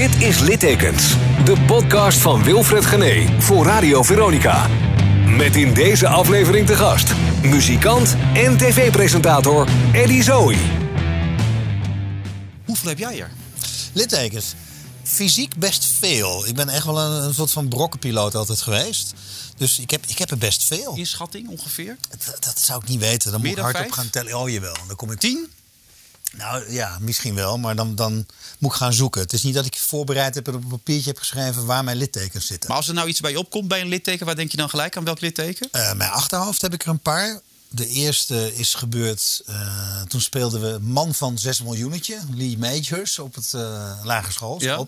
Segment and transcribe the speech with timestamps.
[0.00, 4.68] Dit is Littekens, de podcast van Wilfred Gené voor Radio Veronica.
[5.36, 7.12] Met in deze aflevering te gast
[7.42, 10.56] muzikant en tv-presentator Eddie Zoe.
[12.64, 13.30] Hoeveel heb jij er?
[13.92, 14.54] Littekens.
[15.02, 16.46] Fysiek best veel.
[16.46, 19.14] Ik ben echt wel een, een soort van brokkenpiloot altijd geweest.
[19.56, 20.94] Dus ik heb, ik heb er best veel.
[20.96, 21.96] Inschatting ongeveer?
[22.10, 23.32] Dat, dat zou ik niet weten.
[23.32, 23.94] Dan Meer moet ik hardop vijf?
[23.94, 24.38] gaan tellen.
[24.38, 24.76] Oh jawel.
[24.86, 25.18] Dan kom ik...
[25.18, 25.48] Tien?
[26.36, 27.58] Nou ja, misschien wel.
[27.58, 28.26] Maar dan, dan
[28.58, 29.20] moet ik gaan zoeken.
[29.20, 31.96] Het is niet dat ik voorbereid heb en op een papiertje heb geschreven waar mijn
[31.96, 32.68] littekens zitten.
[32.68, 34.68] Maar als er nou iets bij je opkomt bij een litteken, waar denk je dan
[34.70, 35.68] gelijk aan welk litteken?
[35.72, 37.40] Eh, mijn achterhoofd heb ik er een paar.
[37.68, 43.34] De eerste is gebeurd, eh, toen speelden we Man van 6 miljoenetje, Lee Majors, op
[43.34, 44.78] het eh lagere school, Ja.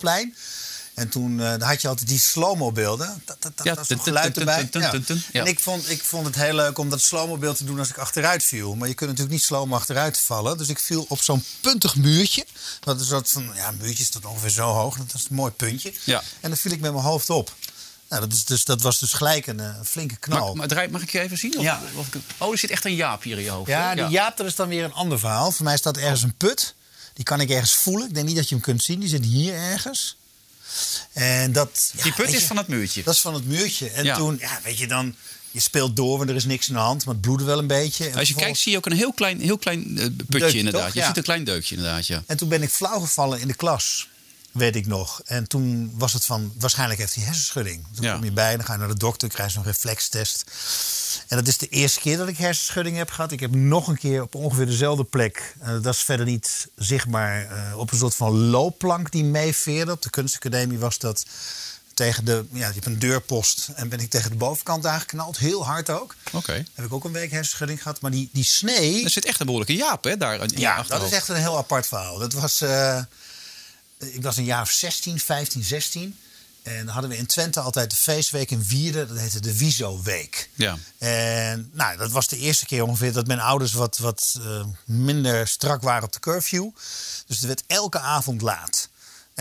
[0.94, 3.22] En toen eh, had je altijd die slow-mo beelden.
[3.24, 4.68] Dat, dat, dat, Ja, dat tun, tun, geluid erbij.
[4.72, 4.92] Ja.
[5.32, 5.40] Ja.
[5.40, 7.88] En ik vond, ik vond het heel leuk om dat slow-mo beeld te doen als
[7.88, 8.74] ik achteruit viel.
[8.74, 10.58] Maar je kunt natuurlijk niet slow-mo achteruit vallen.
[10.58, 12.46] Dus ik viel op zo'n puntig muurtje.
[12.80, 14.96] Dat is dat van, ja, een muurtje is tot ongeveer zo hoog.
[14.96, 15.92] Dat is een mooi puntje.
[16.04, 16.22] Ja.
[16.40, 17.52] En dan viel ik met mijn hoofd op.
[18.08, 20.46] Nou, dat, is dus, dat was dus gelijk een, eh, flinke knal.
[20.46, 21.56] Mag, maar draai- mag ik je even zien?
[21.58, 21.80] Of, Ja.
[21.96, 22.06] of
[22.38, 23.68] oh, er zit echt een jaap hier in je hoofd.
[23.68, 25.52] Ja, die Jaap, dat is dan weer een ander verhaal.
[25.52, 26.74] Voor mij staat ergens een put.
[27.14, 28.08] Die kan ik ergens voelen.
[28.08, 29.00] Ik denk niet dat je hem kunt zien.
[29.00, 30.16] Die zit hier ergens.
[31.12, 33.02] En dat, Die put is je, van het muurtje.
[33.02, 33.90] Dat is van het muurtje.
[33.90, 34.16] En Ja.
[34.16, 35.14] toen, ja, weet je dan...
[35.50, 37.04] Je speelt door, want er is niks aan de hand.
[37.04, 38.08] Maar het bloedde wel een beetje.
[38.08, 40.58] En Als je kijkt zie je ook een heel klein, heel klein eh, putje Deukje,
[40.58, 40.84] inderdaad.
[40.84, 40.94] toch?
[40.94, 41.06] Je Ja.
[41.06, 42.22] ziet een klein deukje inderdaad, ja.
[42.26, 44.08] En toen ben ik flauw gevallen in de klas.
[44.52, 45.20] Weet ik nog.
[45.24, 47.84] En toen was het van, waarschijnlijk heeft hij hersenschudding.
[47.94, 48.12] Toen Ja.
[48.14, 50.44] kom je bij, dan ga je naar de dokter, krijg je zo'n reflextest.
[51.28, 53.32] En dat is de eerste keer dat ik hersenschudding heb gehad.
[53.32, 55.54] Ik heb nog een keer op ongeveer dezelfde plek.
[55.60, 57.46] eh, dat is verder niet zichtbaar.
[57.70, 59.92] eh, op een soort van loopplank die meeveerde.
[59.92, 61.24] Op de kunstacademie was dat
[61.94, 62.44] tegen de...
[62.52, 63.68] Ja, je hebt een deurpost.
[63.74, 65.38] En ben ik tegen de bovenkant aangeknald.
[65.38, 66.14] Heel hard ook.
[66.32, 66.64] Oké.
[66.74, 68.00] Heb ik ook een week hersenschudding gehad.
[68.00, 69.04] Maar die, die snee...
[69.04, 71.56] Er zit echt een behoorlijke jaap, hè, daar in Ja, dat is echt een heel
[71.56, 72.18] apart verhaal.
[72.18, 73.02] Dat was, eh,
[74.02, 76.16] ik was een jaar of 16, 15, 16.
[76.62, 79.08] En dan hadden we in Twente altijd de feestweek in Wierden.
[79.08, 80.50] Dat heette de Wieso-week.
[80.54, 80.78] Ja.
[80.98, 85.48] En nou, dat was de eerste keer ongeveer dat mijn ouders wat, wat eh, minder
[85.48, 86.68] strak waren op de curfew.
[87.26, 88.88] Dus het werd elke avond laat.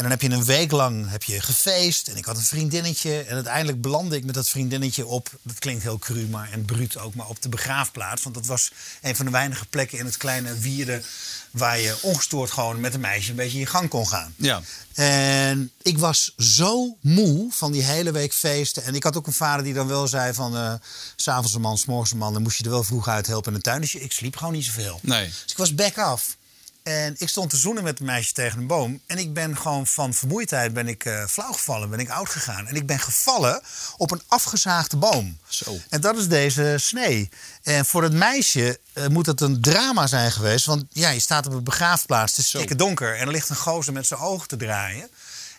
[0.01, 2.07] En dan heb je een week lang heb je gefeest.
[2.07, 3.21] En ik had een vriendinnetje.
[3.21, 5.29] En uiteindelijk belandde ik met dat vriendinnetje op.
[5.41, 8.23] Dat klinkt heel cru maar, en bruut ook, maar op de begraafplaats.
[8.23, 11.03] Want dat was een van de weinige plekken in het kleine Wierden.
[11.51, 14.33] waar je ongestoord gewoon met een meisje een beetje in je gang kon gaan.
[14.35, 14.61] Ja.
[14.93, 18.83] En ik was zo moe van die hele week feesten.
[18.83, 20.55] En ik had ook een vader die dan wel zei van...
[20.55, 20.73] eh,
[21.15, 22.33] s s'avonds een man, s morgens een man...
[22.33, 23.81] dan moest je er wel vroeg uit helpen in de tuin.
[23.81, 24.99] Dus ik sliep gewoon niet zoveel.
[25.01, 25.25] Nee.
[25.25, 26.39] Dus ik was back af.
[26.83, 29.01] En ik stond te zoenen met een meisje tegen een boom.
[29.05, 32.67] En ik ben gewoon van vermoeidheid ben ik, eh, flauw gevallen, ben ik oud gegaan.
[32.67, 33.61] En ik ben gevallen
[33.97, 35.37] op een afgezaagde boom.
[35.47, 35.77] Zo.
[35.89, 37.29] En dat is deze snee.
[37.63, 40.65] En voor het meisje eh, moet het een drama zijn geweest.
[40.65, 42.57] Want ja, je staat op een begraafplaats, het is Zo.
[42.57, 43.15] stikke donker.
[43.15, 45.09] En er ligt een gozer met zijn ogen te draaien.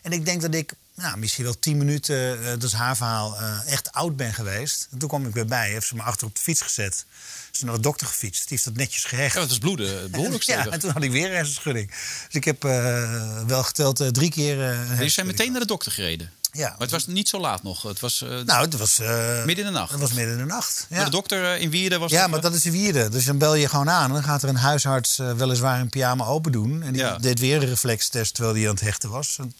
[0.01, 3.37] En ik denk dat ik nou, misschien wel tien minuten, eh, dat is haar verhaal,
[3.39, 4.87] eh, echt oud ben geweest.
[4.91, 7.05] En toen kwam ik weer bij, heeft ze me achter op de fiets gezet.
[7.51, 9.33] Ze is naar de dokter gefietst, die heeft dat netjes gehecht.
[9.33, 11.87] Ja, het was bloeden, behoorlijk Ja, en toen had ik weer een hersenschudding.
[11.87, 14.61] Dus ik heb eh, wel geteld eh, drie keer.
[14.69, 16.31] eh, een Je zijn meteen naar de dokter gereden.
[16.51, 16.69] Ja.
[16.69, 17.81] Maar het was niet zo laat nog.
[17.81, 18.99] Het was eh, Nou, het was.
[18.99, 19.91] eh, midden in de nacht.
[19.91, 20.85] Het was midden in de nacht.
[20.89, 22.71] Maar Ja, de dokter eh, in Wierden was ja dat, maar eh, dat is de
[22.71, 23.09] wierde.
[23.09, 24.07] Dus dan bel je gewoon aan.
[24.07, 26.83] En dan gaat er een huisarts eh, weliswaar een pyjama open doen.
[26.83, 27.17] En die Ja.
[27.17, 29.35] deed weer een reflextest terwijl hij aan het hechten was.
[29.39, 29.53] En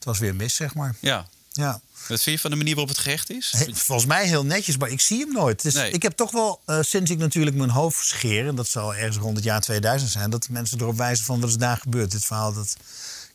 [0.00, 0.94] het was weer mis, zeg maar.
[1.00, 1.28] Ja.
[1.52, 1.80] Ja.
[2.08, 3.52] Wat vind je van de manier waarop het gerecht is?
[3.56, 5.62] He- Volgens mij heel netjes, maar ik zie hem nooit.
[5.62, 5.90] Dus Nee.
[5.92, 8.46] Ik heb toch wel, eh, sinds ik natuurlijk mijn hoofd scheer...
[8.48, 10.30] en dat zal ergens rond het jaar 2000 zijn...
[10.30, 12.10] dat mensen erop wijzen van wat is daar gebeurd.
[12.10, 12.76] Dit verhaal dat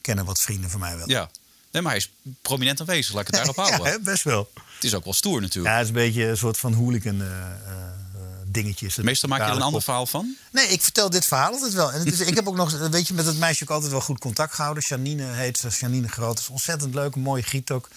[0.01, 1.09] kennen wat vrienden van mij wel.
[1.09, 1.29] Ja.
[1.71, 2.11] Nee, maar hij is
[2.41, 3.13] prominent aanwezig.
[3.13, 3.91] Laat ik het daarop houden.
[3.91, 4.51] Ja, best wel.
[4.75, 5.73] Het is ook wel stoer natuurlijk.
[5.73, 7.27] Ja, het is een beetje een soort van hooligan eh,
[8.55, 8.95] dingetjes.
[8.95, 10.35] Meestal maak je er een ander verhaal van.
[10.51, 11.91] Nee, ik vertel dit verhaal altijd wel.
[11.91, 14.01] En het is, ik heb ook nog, weet je, met dat meisje ook altijd wel
[14.01, 14.83] goed contact gehouden.
[14.88, 16.39] Janine heet ze, Janine Groot.
[16.39, 17.89] is ontzettend leuk, een mooie giet ook.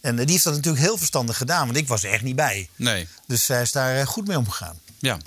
[0.00, 2.36] En eh, die heeft dat natuurlijk heel verstandig gedaan, want ik was er echt niet
[2.36, 2.68] bij.
[2.76, 3.08] Nee.
[3.26, 4.78] Dus zij is daar eh, goed mee omgegaan.
[4.98, 5.18] Ja.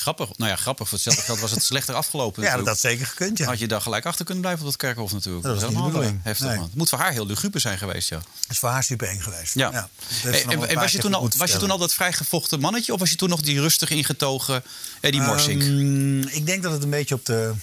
[0.00, 0.28] Grappig.
[0.36, 0.88] Nou ja, grappig.
[0.88, 2.42] Voor hetzelfde geld was het slechter afgelopen.
[2.48, 3.46] Ja, dat had zeker gekund, ja.
[3.46, 5.44] Had je daar gelijk achter kunnen blijven op dat kerkhof natuurlijk.
[5.44, 6.24] Dat was niet de helemaal bedoeling.
[6.24, 6.56] Heftig, Nee.
[6.56, 6.64] man.
[6.64, 8.16] Het moet voor haar heel luguber zijn geweest, ja.
[8.16, 9.54] Dat is voor haar super eng geweest.
[9.54, 9.70] Ja.
[9.70, 9.90] dat
[10.22, 12.92] Hey, wel en was je, toen al, was je toen al dat vrijgevochten mannetje?
[12.92, 14.62] Of was je toen nog die rustig ingetogen
[15.00, 15.62] Eddie Morsink?
[15.62, 17.54] Ehm, ik denk dat het een beetje op de,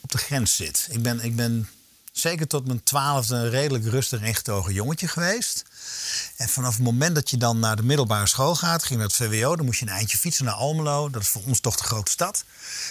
[0.00, 0.88] op de grens zit.
[0.90, 1.68] Ik ben, ik ben
[2.20, 5.62] zeker tot mijn twaalfde een redelijk rustig ingetogen jongetje geweest.
[6.36, 9.16] En vanaf het moment dat je dan naar de middelbare school gaat, ging naar het
[9.16, 11.10] VWO, dan moest je een eindje fietsen naar Almelo.
[11.10, 12.44] Dat is voor ons toch de grote stad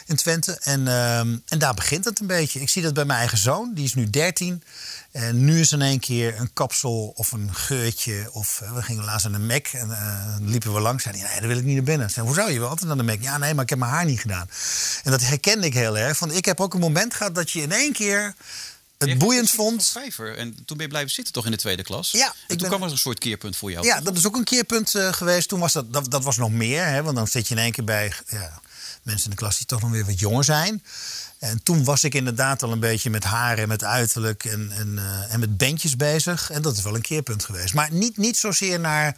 [0.05, 0.59] in Twente.
[0.61, 2.59] En, ehm, en daar begint het een beetje.
[2.59, 4.63] Ik zie dat bij mijn eigen zoon, die is nu 13.
[5.11, 8.29] En nu is in één keer een kapsel of een geurtje.
[8.31, 11.03] Of eh, we gingen laatst naar de Mac en eh, liepen we langs.
[11.03, 12.09] Zei hij, nee, daar wil ik niet naar binnen.
[12.09, 12.49] Zei, hoezo?
[12.49, 13.21] Je wil altijd naar de Mac.
[13.21, 14.49] Ja, nee, maar ik heb mijn haar niet gedaan.
[15.03, 16.19] En dat herkende ik heel erg.
[16.19, 18.35] Want ik heb ook een moment gehad dat je in één keer
[19.07, 19.87] het boeiend vond.
[19.87, 20.37] Vijver.
[20.37, 22.11] En toen ben je blijven zitten toch in de tweede klas?
[22.11, 23.85] Ja, En toen ben- kwam er een soort keerpunt voor jou.
[23.85, 25.47] Ja, dat is ook een keerpunt eh, geweest.
[25.47, 26.85] Toen was dat, dat, dat was nog meer.
[26.85, 28.59] Hè, want dan zit je in één keer bij ja,
[29.03, 30.83] mensen in de klas die toch nog weer wat jonger zijn.
[31.39, 34.97] En toen was ik inderdaad al een beetje met haar en met uiterlijk en, en,
[34.97, 36.51] eh, en met bandjes bezig.
[36.51, 37.73] En dat is wel een keerpunt geweest.
[37.73, 39.17] Maar niet, niet zozeer naar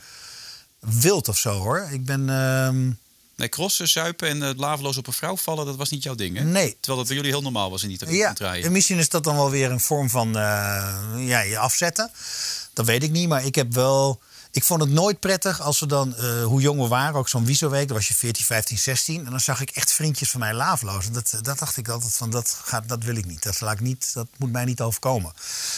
[0.80, 1.88] wild of zo hoor.
[1.92, 2.30] Ik ben.
[2.30, 2.92] ehm,
[3.42, 6.38] Nee, crossen, zuipen en uh, laveloos op een vrouw vallen, dat was niet jouw ding,
[6.38, 6.44] hè?
[6.44, 6.78] Nee.
[6.80, 9.36] Terwijl dat bij jullie heel normaal was in die Ja, en misschien is dat dan
[9.36, 10.42] wel weer een vorm van eh,
[11.18, 12.12] ja, je afzetten.
[12.74, 14.22] Dat weet ik niet, maar ik heb wel...
[14.52, 17.46] Ik vond het nooit prettig als we dan, eh, hoe jong we waren, ook zo'n
[17.46, 19.26] Wiso-week, dan was je 14, 15, 16.
[19.26, 21.06] En dan zag ik echt vriendjes van mij laafloos.
[21.06, 23.44] En dat, dat dacht ik altijd van, dat, gaat, dat wil ik niet.
[23.44, 24.14] Dat, laat ik niet.
[24.14, 25.32] dat moet mij niet overkomen.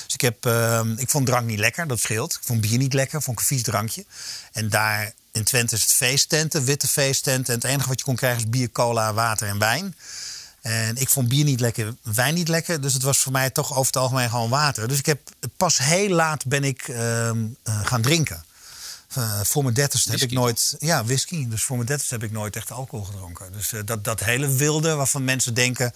[0.06, 2.34] Dus ik, heb, eh, ik vond drank niet lekker, dat scheelt.
[2.34, 4.06] Ik vond bier niet lekker, vond ik een vies drankje.
[4.52, 7.54] En daar in Twente is het feesttenten, witte feesttenten.
[7.54, 9.96] En het enige wat je kon krijgen is bier, cola, water en wijn.
[10.62, 12.82] En ik vond bier niet lekker, wijn niet lekker.
[12.82, 14.88] Dus het was voor mij toch over het algemeen gewoon water.
[14.88, 15.20] Dus ik heb
[15.58, 18.44] pas heel laat ben ik ehm, eh, gaan drinken.
[19.18, 20.76] Uh, voor mijn dertigste heb ik nooit...
[20.80, 21.48] Ja, whisky.
[21.48, 23.52] Dus voor mijn dertigste heb ik nooit echt alcohol gedronken.
[23.52, 25.92] Dus eh, dat, dat hele wilde waarvan mensen denken...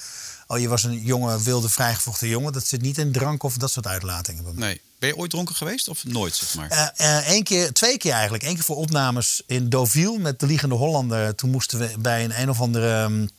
[0.47, 2.53] oh, je was een jonge, wilde, vrijgevochten jongen...
[2.53, 4.67] dat zit niet in drank of dat soort uitlatingen bij mij.
[4.67, 4.81] Nee.
[4.99, 6.93] Ben je ooit dronken geweest of nooit, zeg maar?
[7.01, 8.43] Uh, Eén keer, twee keer eigenlijk.
[8.43, 11.35] Eén keer voor opnames in Deauville met de Liegende Hollander.
[11.35, 13.01] Toen moesten we bij een een of andere...
[13.01, 13.29] Um,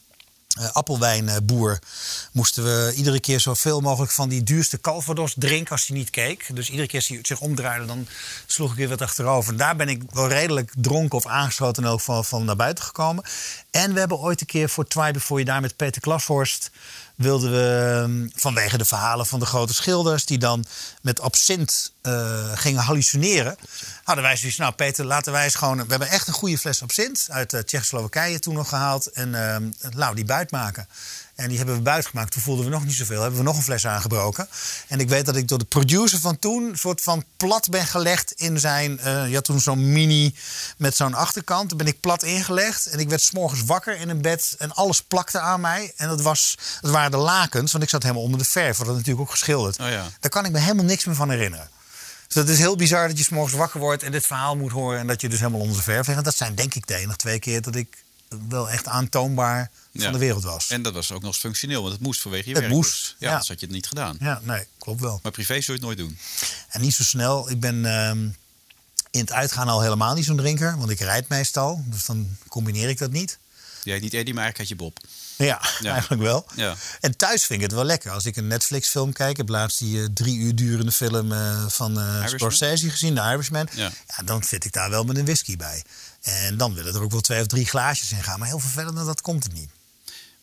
[0.61, 1.79] uh, appelwijnboer
[2.33, 6.55] moesten we iedere keer zoveel mogelijk van die duurste Calvados drinken als hij niet keek.
[6.55, 8.07] Dus iedere keer als hij zich omdraaide, dan
[8.47, 9.57] sloeg ik weer wat achterover.
[9.57, 13.25] Daar ben ik wel redelijk dronken of aangeschoten ook van, van naar buiten gekomen.
[13.71, 16.71] En we hebben ooit een keer voor Try Before You Die met Peter Klashorst
[17.19, 20.25] wilden we vanwege de verhalen van de grote schilders...
[20.25, 20.65] die dan
[21.03, 23.57] met absint uh, gingen hallucineren...
[24.05, 25.77] hadden wij zoiets, nou Peter, laten wij eens gewoon...
[25.77, 29.07] we hebben echt een goede fles absint uit uh, Tsjechoslowakije toen nog gehaald...
[29.07, 29.57] en uh,
[29.91, 30.89] nou, die buit maken.
[31.39, 32.33] En die hebben we buiten gemaakt.
[32.33, 33.21] Toen voelden we nog niet zoveel.
[33.21, 34.49] Hebben we nog een fles aangebroken.
[34.89, 36.69] En ik weet dat ik door de producer van toen...
[36.69, 39.01] een soort van plat ben gelegd in zijn...
[39.05, 40.35] Uh, je had toen zo'n mini
[40.77, 41.69] met zo'n achterkant.
[41.69, 42.87] Toen ben ik plat ingelegd.
[42.87, 44.55] En ik werd s'morgens wakker in een bed.
[44.59, 45.93] En alles plakte aan mij.
[45.97, 47.73] En dat, was, dat waren de lakens.
[47.73, 48.77] Want ik zat helemaal onder de verf.
[48.77, 49.81] Dat natuurlijk ook geschilderd.
[49.81, 50.07] Oh ja.
[50.21, 51.69] Daar kan ik me helemaal niks meer van herinneren.
[52.27, 54.03] Dus dat is heel bizar dat je s'morgens wakker wordt...
[54.03, 54.99] en dit verhaal moet horen.
[54.99, 56.19] En dat je dus helemaal onder de verf ligt.
[56.19, 58.07] En dat zijn denk ik de enige twee keer dat ik
[58.49, 60.11] wel echt aantoonbaar van Ja.
[60.11, 60.69] de wereld was.
[60.71, 62.73] En dat was ook nog eens functioneel, want het moest vanwege je Het werk.
[62.73, 63.09] moest, dus.
[63.09, 63.29] Ja, ja.
[63.29, 64.17] anders had je het niet gedaan.
[64.21, 65.21] Ja, nee, klopt wel.
[65.23, 66.19] Maar privé zou je het nooit doen.
[66.69, 67.51] En niet zo snel.
[67.51, 68.19] Ik ben ehm,
[69.11, 70.79] in het uitgaan al helemaal niet zo'n drinker.
[70.79, 71.83] Want ik rijd meestal.
[71.87, 73.39] Dus dan combineer ik dat niet.
[73.83, 74.99] Jij heet niet Eddie, maar eigenlijk had je Bob.
[75.37, 75.93] Ja, Ja.
[75.99, 76.47] eigenlijk wel.
[76.57, 76.75] Ja.
[77.01, 78.11] En thuis vind ik het wel lekker.
[78.11, 81.93] Als ik een Netflix-film kijk, heb laatst die eh, drie uur durende film eh, van
[81.99, 82.29] Irishman?
[82.29, 83.69] Scorsese gezien, The Irishman.
[83.75, 83.93] Ja.
[84.17, 84.23] Ja.
[84.25, 85.83] dan zit ik daar wel met een whisky bij.
[86.23, 88.39] En dan willen er ook wel twee of drie glaasjes in gaan.
[88.39, 89.71] Maar heel veel verder dan dat komt het niet.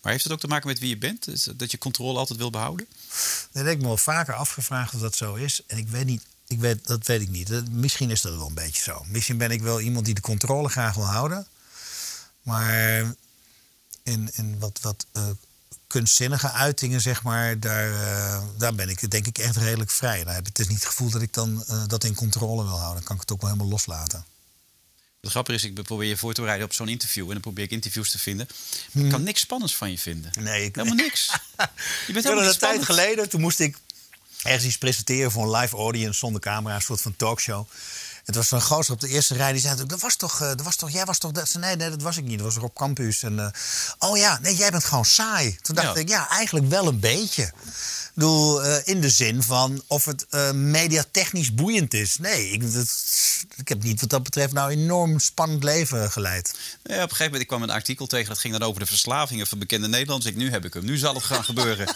[0.01, 1.60] Maar heeft het ook te maken met wie je bent?
[1.60, 2.88] Dat je controle altijd wil behouden?
[3.51, 5.62] Dat heb ik me wel vaker afgevraagd of dat zo is.
[5.68, 7.48] En ik weet niet, ik weet, dat weet ik niet.
[7.48, 9.04] Dat- Misschien is dat wel een beetje zo.
[9.07, 11.48] Misschien ben ik wel iemand die de controle graag wil houden.
[12.42, 13.01] Maar
[14.04, 15.24] in, in wat, wat eh,
[15.88, 20.24] kunstzinnige uitingen, zeg maar, daar, eh, daar ben ik denk ik echt redelijk vrij.
[20.24, 22.63] Daar heb ik het is niet het gevoel dat ik dan eh, dat in controle
[22.63, 22.95] wil houden.
[22.95, 24.25] Dan kan ik het ook wel helemaal loslaten.
[25.25, 27.25] Het grappige is, ik probeer je voor te bereiden op zo'n interview.
[27.25, 28.48] En dan probeer ik interviews te vinden.
[28.92, 30.31] Maar ik kan niks spannends van je vinden.
[30.39, 31.31] Nee, ik, Helemaal niks.
[32.07, 33.77] Je bent helemaal een tijd geleden, toen moest ik
[34.44, 37.68] ergens iets presenteren voor een live audience zonder camera, een soort van talkshow.
[38.25, 40.61] Het was zo'n gozer op de eerste rij die zei: dat was toch, eh, dat
[40.61, 41.53] was toch, jij was toch dat?
[41.59, 42.37] Nee, nee, dat was ik niet.
[42.37, 43.23] Dat was er op campus.
[43.23, 43.47] En, eh,
[43.99, 45.57] oh ja, nee, jij bent gewoon saai.
[45.61, 46.01] Toen dacht Ja.
[46.01, 47.44] ik, ja, eigenlijk wel een beetje.
[47.44, 52.17] Ik bedoel, eh, in de zin van of het eh, mediatechnisch boeiend is.
[52.17, 52.87] Nee, ik, dat,
[53.55, 56.53] ik heb niet wat dat betreft nou enorm spannend leven geleid.
[56.83, 58.27] Ja, op een gegeven moment ik kwam een artikel tegen.
[58.29, 60.31] Dat ging dan over de verslavingen van bekende Nederlanders.
[60.31, 60.85] Ik, nu heb ik hem.
[60.85, 61.95] Nu zal het gaan gebeuren.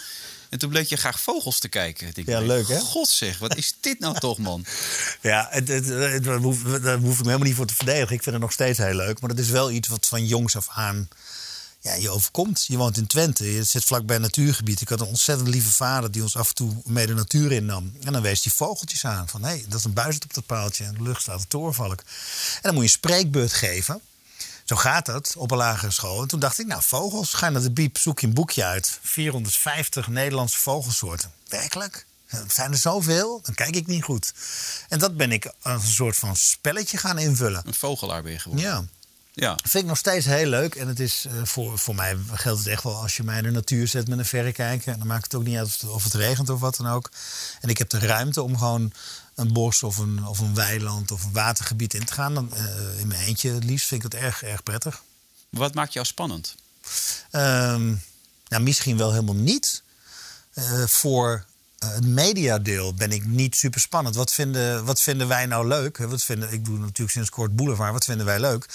[0.50, 2.12] En toen bleek je graag vogels te kijken.
[2.14, 2.80] Ik Ja, leuk, hè?
[2.80, 4.64] God zeg, wat is dit nou toch, man?
[5.20, 8.14] Ja, het, het, het- daar, hoef, daar hoef ik me helemaal niet voor te verdedigen.
[8.14, 9.20] Ik vind het nog steeds heel leuk.
[9.20, 11.08] Maar dat is wel iets wat van jongs af aan
[11.80, 12.64] ja, je overkomt.
[12.68, 14.80] Je woont in Twente, je zit vlakbij een natuurgebied.
[14.80, 17.92] Ik had een ontzettend lieve vader die ons af en toe mee de natuur innam.
[18.04, 19.28] En dan wees die vogeltjes aan.
[19.28, 20.84] Van hé, hey, dat is een buizerd op dat paaltje.
[20.84, 21.98] En de lucht staat een torenvalk.
[22.00, 24.00] En dan moet je een spreekbeurt geven.
[24.70, 26.22] Zo gaat dat op een lagere school.
[26.22, 28.98] En toen dacht ik, nou, vogels, ga naar de biep, zoek je een boekje uit.
[29.02, 31.32] 450 Nederlandse vogelsoorten.
[31.48, 32.06] Werkelijk?
[32.48, 33.40] Zijn er zoveel?
[33.42, 34.32] Dan kijk ik niet goed.
[34.88, 37.62] En dat ben ik als een soort van spelletje gaan invullen.
[37.66, 38.68] Een vogelaar ben je geworden.
[38.70, 38.84] Ja,
[39.32, 39.58] Ja.
[39.62, 40.74] vind ik nog steeds heel leuk.
[40.74, 43.42] En het is, eh, voor, voor mij geldt het echt wel als je mij in
[43.42, 44.98] de natuur zet met een verrekijker.
[44.98, 47.10] Dan maakt het ook niet uit of het, of het regent of wat dan ook.
[47.60, 48.92] En ik heb de ruimte om gewoon
[49.40, 52.34] een bos of een, of een weiland of een watergebied in te gaan.
[52.34, 55.02] Dan, eh, in mijn eentje het liefst vind ik het erg, erg prettig.
[55.48, 56.54] Wat maakt jou spannend?
[57.30, 57.94] Ehm,
[58.48, 59.82] nou, misschien wel helemaal niet.
[60.54, 61.44] Eh, voor
[61.78, 64.14] het mediadeel ben ik niet super spannend.
[64.14, 65.98] Wat vinden, wat vinden wij nou leuk?
[65.98, 67.92] Wat vinden, ik doe natuurlijk sinds kort Boulevard.
[67.92, 68.66] Wat vinden wij leuk?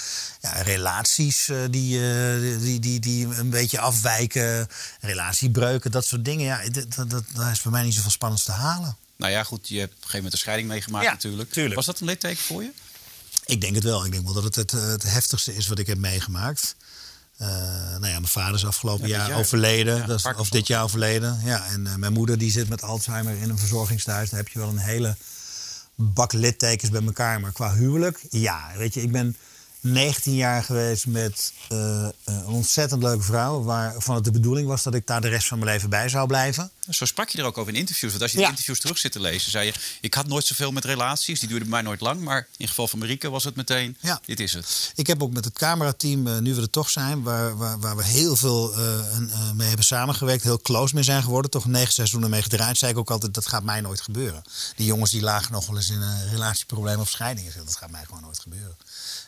[0.41, 4.67] Ja, relaties uh, die, uh, die, die, die een beetje afwijken.
[4.99, 6.45] Relatiebreuken, dat soort dingen.
[6.45, 8.97] Ja, dat, dat, dat is voor mij niet zoveel spannends te halen.
[9.17, 11.51] Nou ja, goed, je hebt op een gegeven moment een scheiding meegemaakt Ja, natuurlijk.
[11.51, 11.75] tuurlijk.
[11.75, 12.71] Was dat een litteken voor je?
[13.45, 14.05] Ik denk het wel.
[14.05, 16.75] Ik denk wel dat het het, eh, het heftigste is wat ik heb meegemaakt.
[17.37, 19.37] Eh, nou ja, mijn vader is afgelopen Ja, jaar, jaar.
[19.39, 19.97] overleden.
[19.97, 21.41] Ja, dat is, of dit jaar overleden.
[21.43, 24.29] Ja, en eh, mijn moeder die zit met Alzheimer in een verzorgingstehuis.
[24.29, 25.15] Daar heb je wel een hele
[25.95, 27.39] bak littekens bij elkaar.
[27.39, 28.71] Maar qua huwelijk, ja.
[28.77, 29.37] Weet je, ik ben
[29.85, 33.63] 19 jaar geweest met eh, een ontzettend leuke vrouw.
[33.63, 36.27] Waarvan het de bedoeling was dat ik daar de rest van mijn leven bij zou
[36.27, 36.71] blijven.
[36.89, 38.11] Zo sprak je er ook over in interviews.
[38.11, 38.43] Want als je Ja.
[38.43, 39.73] die interviews terug zit te lezen, zei je...
[40.01, 42.21] ik had nooit zoveel met relaties, die duurden bij mij nooit lang.
[42.21, 44.19] Maar in geval van Marieke was het meteen, Ja.
[44.25, 44.91] dit is het.
[44.95, 47.95] Ik heb ook met het camerateam, eh, nu we er toch zijn, waar, waar, waar
[47.95, 48.79] we heel veel eh,
[49.11, 52.77] een, eh, mee hebben samengewerkt, heel close mee zijn geworden, toch negen seizoenen mee gedraaid,
[52.77, 54.43] zei ik ook altijd, dat gaat mij nooit gebeuren.
[54.75, 57.53] Die jongens die lagen nog wel eens in een relatieprobleem of scheiding.
[57.53, 58.77] Dat gaat mij gewoon nooit gebeuren.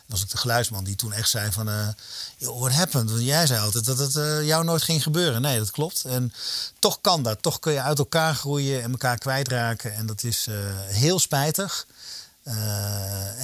[0.08, 1.94] Was ook de geluidsman die toen echt zei van,
[2.36, 3.10] "Yo, what happened?
[3.10, 5.42] Want jij zei altijd dat het eh, jou nooit ging gebeuren.
[5.42, 6.04] Nee, dat klopt.
[6.04, 6.32] En
[6.78, 7.42] toch kan dat.
[7.42, 9.94] Toch kun je uit elkaar groeien en elkaar kwijtraken.
[9.94, 10.54] En dat is eh,
[10.86, 11.86] heel spijtig.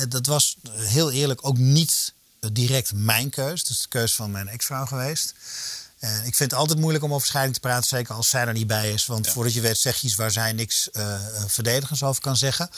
[0.09, 2.12] Dat was heel eerlijk ook niet
[2.52, 3.62] direct mijn keus.
[3.62, 5.35] Is de keus van mijn ex-vrouw geweest.
[6.04, 8.52] En ik vind het altijd moeilijk om over scheiding te praten, zeker als zij er
[8.52, 9.06] niet bij is.
[9.06, 9.32] Want Ja.
[9.32, 12.70] voordat je weet zeg je iets waar zij niks eh, eh, verdedigends over kan zeggen.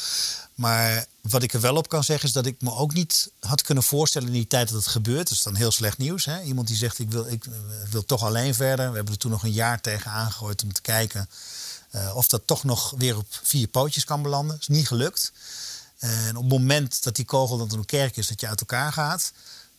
[0.54, 3.62] Maar wat ik er wel op kan zeggen is dat ik me ook niet had
[3.62, 5.28] kunnen voorstellen in die tijd dat het gebeurt.
[5.28, 6.24] Dat is dan heel slecht nieuws.
[6.24, 6.42] Hè?
[6.42, 7.52] Iemand die zegt ik wil, ik eh,
[7.90, 8.88] wil toch alleen verder.
[8.90, 11.28] We hebben er toen nog een jaar tegen aangegooid om te kijken
[11.90, 14.56] eh, of dat toch nog weer op vier pootjes kan belanden.
[14.60, 15.32] is niet gelukt.
[15.98, 18.92] En op het moment dat die kogel dan een kerk is, dat je uit elkaar
[18.92, 19.32] gaat.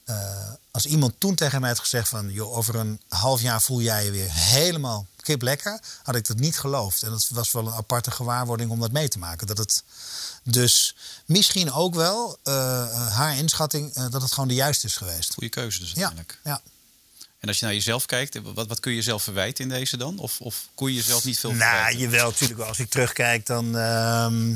[0.07, 2.31] Eh, als iemand toen tegen mij had gezegd van...
[2.31, 5.79] Joh, over een half jaar voel jij je weer helemaal kip lekker...
[6.03, 7.03] had ik dat niet geloofd.
[7.03, 9.47] En dat was wel een aparte gewaarwording om dat mee te maken.
[9.47, 9.83] Dat het
[10.43, 10.95] dus
[11.25, 12.53] misschien ook wel eh,
[13.15, 13.93] haar inschatting...
[13.93, 15.33] eh, dat het gewoon de juiste is geweest.
[15.33, 16.39] Goede keuze dus Ja, uiteindelijk.
[16.43, 16.61] ja.
[17.39, 20.19] En als je naar jezelf kijkt, wat, wat kun je jezelf verwijten in deze dan?
[20.19, 21.99] Of, of kon je jezelf niet veel Nou, verwijten?
[21.99, 22.67] jawel, natuurlijk wel.
[22.67, 23.77] Als ik terugkijk, dan.
[23.77, 24.55] ehm,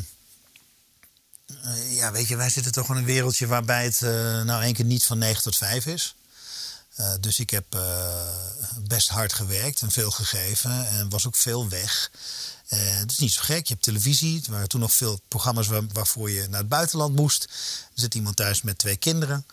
[1.63, 4.73] eh, ja, weet je, wij zitten toch in een wereldje waarbij het eh, nou één
[4.73, 6.15] keer niet van 9 tot 5 is.
[6.95, 7.65] Eh, dus ik heb
[8.87, 12.11] best hard gewerkt en veel gegeven en was ook veel weg.
[12.67, 13.67] Het is niet zo gek.
[13.67, 14.41] Je hebt televisie.
[14.45, 17.43] Er waren toen nog veel programma's waar- waarvoor je naar het buitenland moest.
[17.43, 17.49] Er
[17.93, 19.45] zit iemand thuis met twee kinderen.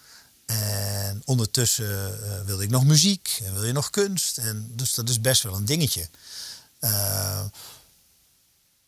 [0.47, 4.39] En ondertussen wilde ik nog muziek en wil je nog kunst.
[4.39, 6.09] En dus dat is best wel een dingetje.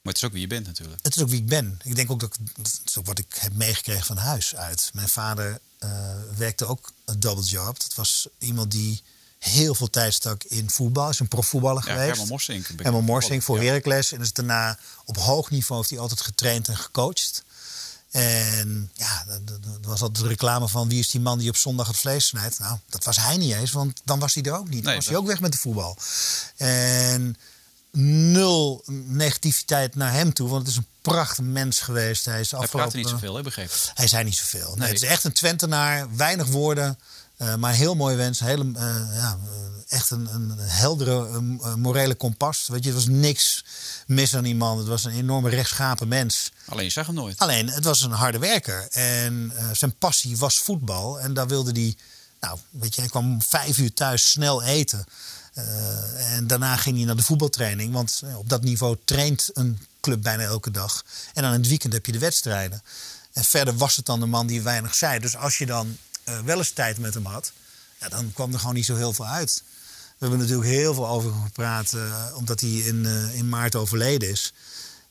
[0.03, 0.99] Maar het is ook wie je bent natuurlijk.
[1.03, 1.81] het is ook wie ik ben.
[1.83, 4.91] Ik denk ook dat ik- dat is ook wat ik heb meegekregen van huis uit.
[4.95, 5.91] Mijn vader eh,
[6.37, 7.81] werkte ook een double job.
[7.81, 9.03] Dat was iemand die
[9.39, 11.09] heel veel tijd stak in voetbal.
[11.09, 12.09] Is een profvoetballer Ja, geweest.
[12.09, 12.67] Herman Morsink.
[12.77, 13.65] Herman Morsing voor Ja.
[13.65, 14.13] Heracles.
[14.13, 17.45] En is daarna op hoog niveau heeft hij altijd getraind en gecoacht.
[18.11, 21.97] En ja, er was altijd reclame van wie is die man die op zondag het
[21.97, 22.59] vlees snijdt.
[22.59, 24.73] Nou, dat was hij niet eens, want dan was hij er ook niet.
[24.73, 25.97] Dan Nee, was dat- hij ook weg met de voetbal.
[26.57, 27.37] En
[27.93, 32.25] nul negativiteit naar hem toe, want het is een prachtig mens geweest.
[32.25, 32.91] Hij is Hij afgelopen...
[32.91, 33.77] praatte niet zoveel, hè, begrepen.
[33.95, 34.69] Hij zei niet zoveel.
[34.69, 34.89] Nee, Nee.
[34.89, 36.99] Het is echt een Twentenaar, weinig woorden,
[37.37, 38.41] eh, maar heel mooi wens.
[38.41, 41.41] Hele, eh, ja, eh, echt een, een heldere
[41.77, 42.67] morele kompas.
[42.69, 43.65] Weet je, er was niks
[44.07, 44.79] mis aan die man.
[44.79, 46.53] Het was een enorme rechtschapen mens.
[46.67, 47.39] Alleen je zag hem nooit.
[47.39, 48.89] Alleen, het was een harde werker.
[48.91, 51.21] En zijn passie was voetbal.
[51.21, 51.97] En daar wilde hij...
[52.41, 55.05] Nou, weet je, hij kwam vijf uur thuis snel eten.
[55.55, 57.93] Eh, en daarna ging hij naar de voetbaltraining.
[57.93, 61.05] Want eh, op dat niveau traint een club bijna elke dag.
[61.35, 62.83] En dan in het weekend heb je de wedstrijden.
[63.33, 65.19] En verder was het dan de man die weinig zei.
[65.19, 67.53] Dus als je dan eh, wel eens tijd met hem had...
[68.01, 69.63] Ja, dan kwam er gewoon niet zo heel veel uit.
[69.95, 71.95] We hebben natuurlijk heel veel over hem gepraat...
[72.35, 74.53] omdat hij in, in maart overleden is...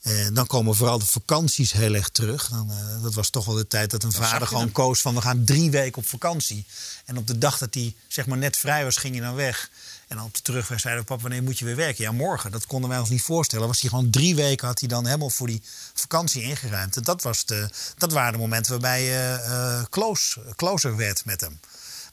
[0.01, 2.50] En dan komen vooral de vakanties heel erg terug.
[2.50, 4.72] Dan, dat was toch wel de tijd dat een vader gewoon hem.
[4.72, 6.65] koos van we gaan drie weken op vakantie.
[7.05, 9.69] En op de dag dat hij zeg maar net vrij was, ging hij dan weg.
[10.10, 12.04] En op de terugweg zeiden we, papa, wanneer moet je weer werken?
[12.04, 12.51] Ja, morgen.
[12.51, 13.68] Dat konden wij ons niet voorstellen.
[13.68, 15.62] Was hij gewoon drie weken had hij dan helemaal voor die
[15.94, 16.96] vakantie ingeruimd.
[16.96, 21.42] En dat, was de, dat waren de momenten waarbij je eh, close, closer werd met
[21.42, 21.60] hem.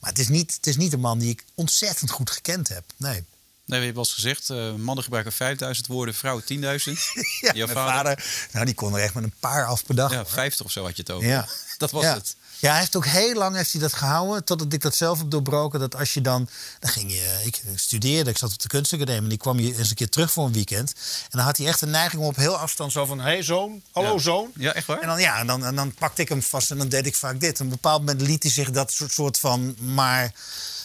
[0.01, 2.85] Maar het is, niet, het is niet een man die ik ontzettend goed gekend heb.
[2.97, 3.25] Nee.
[3.65, 6.53] Nee, we hebben eens gezegd, eh, mannen gebruiken 5000 woorden, vrouwen 10.000.
[7.41, 7.95] Ja, Jouw vader?
[7.95, 10.11] vader, nou, die kon er echt met een paar af per dag.
[10.11, 10.27] Ja, hoor.
[10.27, 11.29] 50 of zo had je het over.
[11.29, 11.49] Ja.
[11.79, 12.15] Dat was ja.
[12.15, 12.37] het.
[12.67, 14.45] Ja, hij heeft ook heel lang heeft hij dat gehouden.
[14.45, 15.81] Totdat ik dat zelf heb doorbroken.
[15.81, 16.49] Dat als je dan.
[16.81, 17.41] Dan ging je.
[17.45, 19.23] Ik studeerde, ik zat op de kunstacademie.
[19.23, 20.93] En die kwam je eens een keer terug voor een weekend.
[21.23, 23.43] En dan had hij echt een neiging om op heel afstand zo van: hé hey,
[23.43, 24.19] zoon, hallo Ja.
[24.19, 24.51] zoon.
[24.55, 25.01] Ja, echt waar?
[25.01, 27.15] En dan, ja, en dan, en dan pakte ik hem vast en dan deed ik
[27.17, 27.55] vaak dit.
[27.55, 30.33] Op een bepaald moment liet hij zich dat soort, soort van maar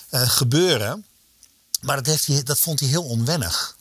[0.10, 1.06] eh, gebeuren.
[1.82, 3.76] Maar dat, heeft hij, dat vond hij heel onwennig.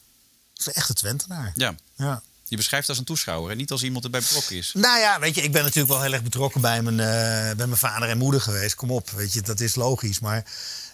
[0.54, 1.52] Dat is echt een Twentenaar.
[1.54, 1.74] Ja.
[1.96, 2.22] Ja.
[2.50, 4.70] Je beschrijft als een toeschouwer en niet als iemand erbij betrokken is.
[4.74, 7.66] Nou ja, weet je, ik ben natuurlijk wel heel erg betrokken bij mijn, eh, bij
[7.66, 8.74] mijn vader en moeder geweest.
[8.74, 10.18] Kom op, weet je, dat is logisch.
[10.20, 10.44] Maar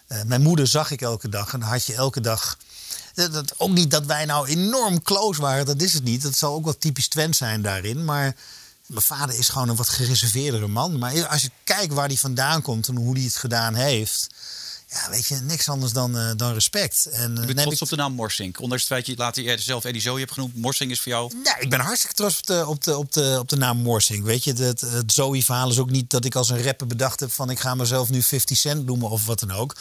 [0.06, 2.56] eh, mijn moeder zag ik elke dag en had je elke dag.
[3.14, 6.22] Dat- ook niet dat wij nou enorm close waren, dat is het niet.
[6.22, 8.04] Dat zal ook wel typisch Twent zijn daarin.
[8.04, 8.34] Maar
[8.86, 10.98] mijn vader is gewoon een wat gereserveerdere man.
[10.98, 14.26] Maar als je kijkt waar hij vandaan komt en hoe hij het gedaan heeft.
[15.02, 17.06] Ja, weet je, niks anders dan, eh, dan respect.
[17.06, 18.60] En, eh, Je bent neem trots ik- op de naam Morsink.
[18.60, 20.54] Ondanks het feit dat je later eerder zelf Eddie Zoe hebt genoemd.
[20.56, 21.32] Morsink is voor jou...
[21.44, 24.24] Ja, ik ben hartstikke trots op de, op de, op de, op de naam Morsing.
[24.24, 27.32] Weet je, het, het Zoe-verhaal is ook niet dat ik als een rapper bedacht heb
[27.32, 29.76] van ik ga mezelf nu 50 Cent noemen of wat dan ook.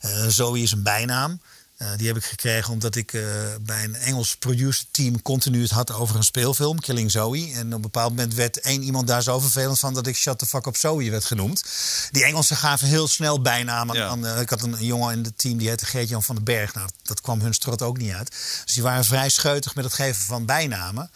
[0.00, 1.40] Eh, Zoe is een bijnaam.
[1.82, 3.22] Eh, die heb ik gekregen omdat ik eh,
[3.60, 7.52] bij een Engels producer team continu het had over een speelfilm, Killing Zoe.
[7.54, 10.38] En op een bepaald moment werd één iemand daar zo vervelend van dat ik Shut
[10.38, 11.64] the fuck up Zoe werd genoemd.
[12.10, 14.06] Die Engelsen gaven heel snel bijnamen Ja.
[14.08, 14.26] aan.
[14.26, 16.74] eh, ik had een, een jongen in het team die heette Geert-Jan van den Berg.
[16.74, 18.30] Nou, dat kwam hun strot ook niet uit.
[18.64, 21.10] Dus die waren vrij scheutig met het geven van bijnamen.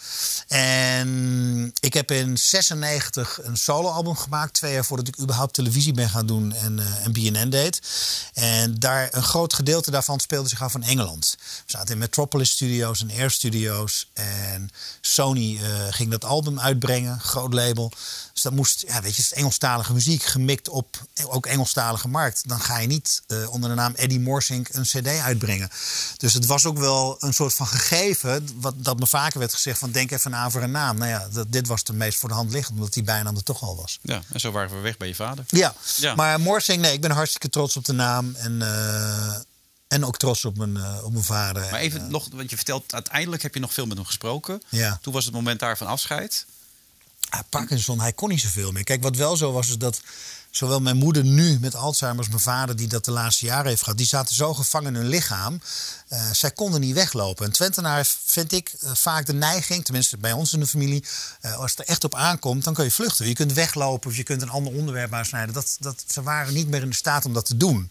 [0.48, 4.52] En ik heb in 96 een soloalbum gemaakt.
[4.54, 7.80] Twee jaar voordat ik überhaupt televisie ben gaan doen en, en BNN deed.
[8.34, 11.36] En daar, een groot gedeelte daarvan speelde zich in Engeland.
[11.38, 14.10] We zaten in Metropolis Studios en Air Studios.
[14.12, 14.70] En
[15.00, 17.92] Sony eh, ging dat album uitbrengen, groot label.
[18.32, 22.48] Dus dat moest, ja, weet je, het is Engelstalige muziek gemikt op ook Engelstalige markt.
[22.48, 25.70] Dan ga je niet eh, onder de naam Eddie Morsink een CD uitbrengen.
[26.16, 29.78] Dus het was ook wel een soort van gegeven, wat, dat me vaker werd gezegd:
[29.78, 30.98] van denk even na voor een naam.
[30.98, 33.42] Nou ja, dat, dit was de meest voor de hand liggend, omdat die bijnaam er
[33.42, 33.98] toch al was.
[34.02, 35.44] Ja, en zo waren we weg bij je vader.
[35.48, 36.14] Ja, Ja.
[36.14, 38.34] maar Morsing, nee, ik ben hartstikke trots op de naam.
[38.34, 39.34] En, eh,
[39.88, 41.70] en ook trots op mijn, eh, op mijn vader.
[41.70, 44.62] Maar even nog, want je vertelt, uiteindelijk heb je nog veel met hem gesproken.
[44.68, 44.98] Ja.
[45.02, 46.46] Toen was het moment daar van afscheid.
[47.28, 48.84] Ah, Parkinson, hij kon niet zoveel meer.
[48.84, 50.00] Kijk, wat wel zo was, is dat
[50.56, 53.82] zowel mijn moeder nu met Alzheimer als mijn vader, die dat de laatste jaren heeft
[53.82, 55.60] gehad, die zaten zo gevangen in hun lichaam.
[56.08, 57.46] Eh, zij konden niet weglopen.
[57.46, 61.04] En Twentenaar vind ik eh, vaak de neiging, tenminste bij ons in de familie,
[61.40, 63.28] eh, als het er echt op aankomt, dan kun je vluchten.
[63.28, 65.54] Je kunt weglopen of je kunt een ander onderwerp aansnijden.
[65.54, 67.90] Dat, dat, ze waren niet meer in de staat om dat te doen.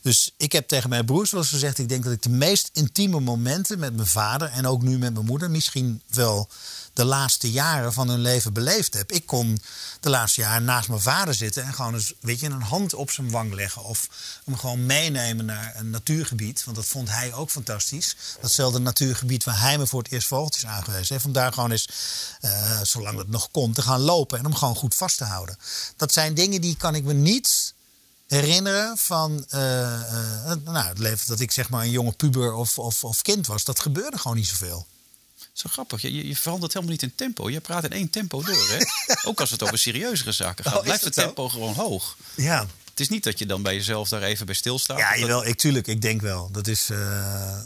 [0.00, 2.70] Dus ik heb tegen mijn broers wel eens gezegd, ik denk dat ik de meest
[2.72, 6.48] intieme momenten met mijn vader en ook nu met mijn moeder misschien wel
[6.92, 9.12] de laatste jaren van hun leven beleefd heb.
[9.12, 9.62] Ik kon
[10.00, 13.10] de laatste jaren naast mijn vader zitten en gewoon eens, weet je, een hand op
[13.10, 13.84] zijn wang leggen.
[13.84, 14.08] Of
[14.44, 16.64] hem gewoon meenemen naar een natuurgebied.
[16.64, 18.16] Want dat vond hij ook fantastisch.
[18.40, 21.26] Datzelfde natuurgebied waar hij me voor het eerst vogeltjes aangewezen heeft.
[21.26, 21.88] Om daar gewoon eens,
[22.40, 25.56] eh, zolang dat nog kon, te gaan lopen en hem gewoon goed vast te houden.
[25.96, 27.74] Dat zijn dingen die kan ik me niet
[28.26, 32.78] herinneren van eh, eh, nou, het leven dat ik zeg maar een jonge puber of,
[32.78, 33.64] of, of kind was.
[33.64, 34.86] Dat gebeurde gewoon niet zoveel.
[35.52, 36.02] Zo grappig.
[36.02, 37.50] Je, je- je verandert helemaal niet in tempo.
[37.50, 38.68] Je praat in één tempo door.
[38.68, 38.78] Hè?
[39.28, 40.74] Ook als het over serieuzere zaken gaat.
[40.76, 41.30] Oh, Blijft het dat zo?
[41.32, 42.16] tempo gewoon hoog.
[42.34, 44.98] Ja, Het is niet dat je dan bij jezelf daar even bij stilstaat.
[44.98, 46.48] Ja, Dat- jawel, ik, tuurlijk, ik denk wel.
[46.52, 47.58] Dat is, eh,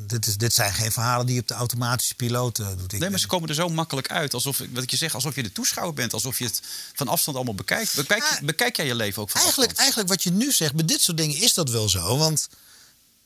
[0.00, 2.92] dit, is, dit zijn geen verhalen die je op de automatische piloot eh, doet.
[2.92, 4.34] Ik Nee, maar ze komen er zo makkelijk uit.
[4.34, 6.12] Alsof, wat ik je zeg, alsof je de toeschouwer bent.
[6.12, 6.62] Alsof je het
[6.94, 7.94] van afstand allemaal bekijkt.
[7.94, 9.78] Bekijk, Ah, bekijk jij je leven ook van eigenlijk, afstand?
[9.94, 12.18] eigenlijk wat je nu zegt, bij dit soort dingen is dat wel zo.
[12.18, 12.48] Want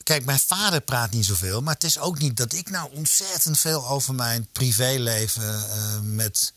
[0.03, 1.61] kijk, mijn vader praat niet zoveel.
[1.61, 6.53] Maar het is ook niet dat ik nou ontzettend veel over mijn privéleven eh, met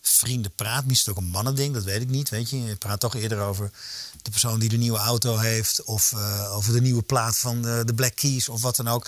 [0.00, 0.84] vrienden praat.
[0.84, 2.28] Misschien ook een mannending, dat weet ik niet.
[2.28, 3.70] Weet je, je praat toch eerder over
[4.22, 5.84] de persoon die de nieuwe auto heeft.
[5.84, 9.06] Of eh, over de nieuwe plaat van de, de Black Keys of wat dan ook.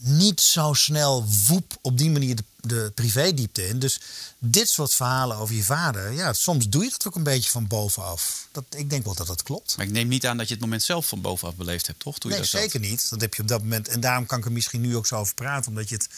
[0.00, 3.78] Niet zo snel woep op die manier de, de privédiepte in.
[3.78, 4.00] Dus
[4.38, 7.66] dit soort verhalen over je vader, ja, soms doe je dat ook een beetje van
[7.66, 8.48] bovenaf.
[8.52, 9.76] Dat, ik denk wel dat dat klopt.
[9.76, 12.18] Maar ik neem niet aan dat je het moment zelf van bovenaf beleefd hebt, toch?
[12.18, 12.70] Toen je Nee, daar zat.
[12.70, 13.10] zeker niet.
[13.10, 13.88] Dat heb je op dat moment.
[13.88, 16.08] En daarom kan ik er misschien nu ook zo over praten, omdat je het,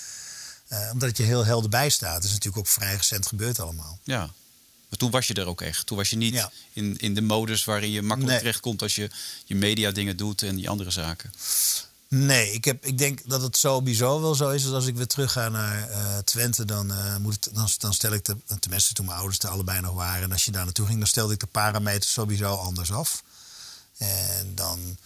[0.68, 2.14] eh, omdat het je heel helder bij staat.
[2.14, 3.98] Het is natuurlijk ook vrij recent gebeurd allemaal.
[4.04, 4.18] Ja.
[4.88, 5.86] Maar toen was je er ook echt.
[5.86, 6.50] Toen was je niet Ja.
[6.72, 8.38] in, in de modus waarin je makkelijk Nee.
[8.40, 9.10] terechtkomt als je
[9.44, 11.32] je media dingen doet en die andere zaken.
[12.14, 14.62] Nee, ik, heb, ik denk dat het sowieso wel zo is.
[14.62, 17.94] Dat als ik weer terug ga naar eh, Twente, dan, eh, moet het, dan, dan
[17.94, 18.36] stel ik de.
[18.60, 20.22] Tenminste, toen mijn ouders er allebei nog waren.
[20.22, 23.22] En als je daar naartoe ging, dan stelde ik de parameters sowieso anders af.
[23.96, 24.96] En dan.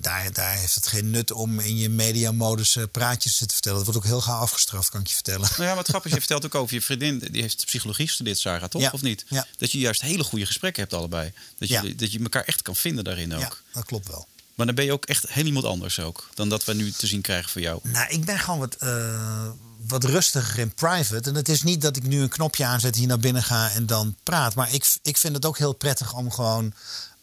[0.00, 3.76] Daar, daar heeft het geen nut om in je mediamodus eh, praatjes te vertellen.
[3.76, 5.48] Dat wordt ook heel gauw afgestraft, kan ik je vertellen.
[5.50, 7.18] Nou ja, maar het grappige is, je vertelt ook over je vriendin.
[7.30, 8.82] Die heeft psychologie gestudeerd, Sarah, toch?
[8.82, 8.90] Ja.
[8.92, 9.24] Of niet?
[9.28, 9.46] Ja.
[9.56, 11.32] Dat je juist hele goede gesprekken hebt allebei.
[11.58, 11.94] Dat je, Ja.
[11.96, 13.40] dat je elkaar echt kan vinden daarin ook.
[13.40, 14.26] Ja, dat klopt wel.
[14.58, 16.28] Maar dan ben je ook echt heel iemand anders ook.
[16.34, 17.80] Dan dat we nu te zien krijgen voor jou.
[17.82, 19.50] Nou, ik ben gewoon wat, eh,
[19.86, 21.28] wat rustiger in private.
[21.28, 23.86] En het is niet dat ik nu een knopje aanzet, hier naar binnen ga en
[23.86, 24.54] dan praat.
[24.54, 26.72] Maar ik, ik vind het ook heel prettig om gewoon,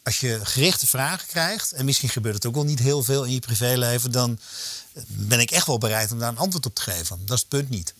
[0.02, 1.72] als je gerichte vragen krijgt.
[1.72, 4.12] En misschien gebeurt het ook wel niet heel veel in je privéleven.
[4.12, 4.38] Dan
[5.06, 7.18] ben ik echt wel bereid om daar een antwoord op te geven.
[7.24, 7.94] Dat is het punt niet.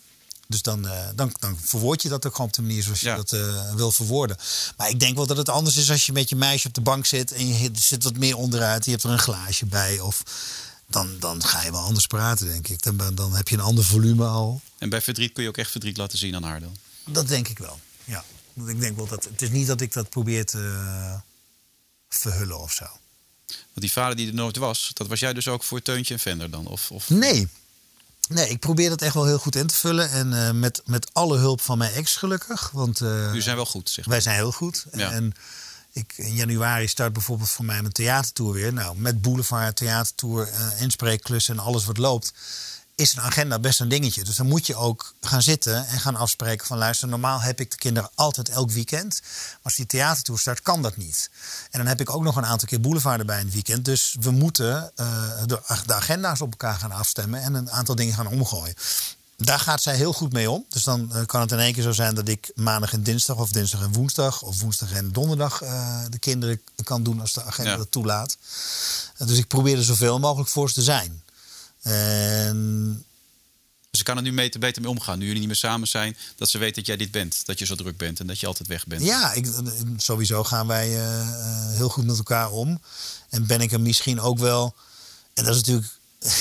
[0.48, 3.06] Dus dan, eh, dan, dan verwoord je dat ook gewoon op de manier zoals je
[3.06, 3.16] Ja.
[3.16, 4.36] dat eh, wil verwoorden.
[4.76, 6.80] Maar ik denk wel dat het anders is als je met je meisje op de
[6.80, 8.84] bank zit en je zit wat meer onderuit.
[8.84, 10.00] Je hebt er een glaasje bij.
[10.00, 10.22] Of
[10.86, 12.82] dan, dan ga je wel anders praten, denk ik.
[12.82, 14.60] Dan, dan heb je een ander volume al.
[14.78, 16.76] En bij verdriet kun je ook echt verdriet laten zien aan haar dan?
[17.04, 18.24] Dat denk ik wel, ja.
[18.52, 21.18] Want Ik denk wel dat het is niet dat ik dat probeer te
[22.08, 22.84] verhullen of zo.
[23.46, 26.20] Want die vader die er nooit was, dat was jij dus ook voor Teuntje en
[26.20, 26.66] Vender dan?
[26.66, 27.10] Of, of...
[27.10, 27.48] Nee.
[28.28, 30.10] Nee, ik probeer dat echt wel heel goed in te vullen.
[30.10, 32.70] En eh, met, met alle hulp van mijn ex gelukkig.
[32.72, 34.14] Want eh, Jullie zijn wel goed, zeg maar.
[34.14, 34.84] wij zijn heel goed.
[34.90, 35.10] En- Ja.
[35.10, 35.32] En
[35.92, 38.72] ik, in januari start bijvoorbeeld voor mij mijn theatertour weer.
[38.72, 42.32] Nou, met Boulevard, theatertour, eh inspreekklussen en alles wat loopt...
[42.96, 44.24] is een agenda best een dingetje.
[44.24, 46.78] Dus dan moet je ook gaan zitten en gaan afspreken van...
[46.78, 49.20] luister, normaal heb ik de kinderen altijd elk weekend.
[49.22, 51.30] Maar als die theatertour start, kan dat niet.
[51.70, 53.84] En dan heb ik ook nog een aantal keer Boulevard erbij in het weekend.
[53.84, 55.06] Dus we moeten eh,
[55.46, 57.42] de, de agenda's op elkaar gaan afstemmen...
[57.42, 58.74] en een aantal dingen gaan omgooien.
[59.36, 60.64] Daar gaat zij heel goed mee om.
[60.68, 63.36] Dus dan eh, kan het in één keer zo zijn dat ik maandag en dinsdag,
[63.36, 67.42] of dinsdag en woensdag, of woensdag en donderdag eh, de kinderen kan doen als de
[67.42, 67.76] agenda Ja.
[67.76, 68.36] dat toelaat.
[69.16, 71.24] Dus ik probeer er zoveel mogelijk voor ze te zijn.
[71.86, 73.04] En
[73.90, 75.18] ze kan er nu mee, beter mee omgaan.
[75.18, 77.46] Nu jullie niet meer samen zijn, dat ze weet dat jij dit bent.
[77.46, 79.02] Dat je zo druk bent en dat je altijd weg bent.
[79.02, 79.46] ja, ik,
[79.96, 82.80] sowieso gaan wij eh, eh, heel goed met elkaar om.
[83.28, 84.74] En ben ik er misschien ook wel.
[85.34, 85.92] En dat is natuurlijk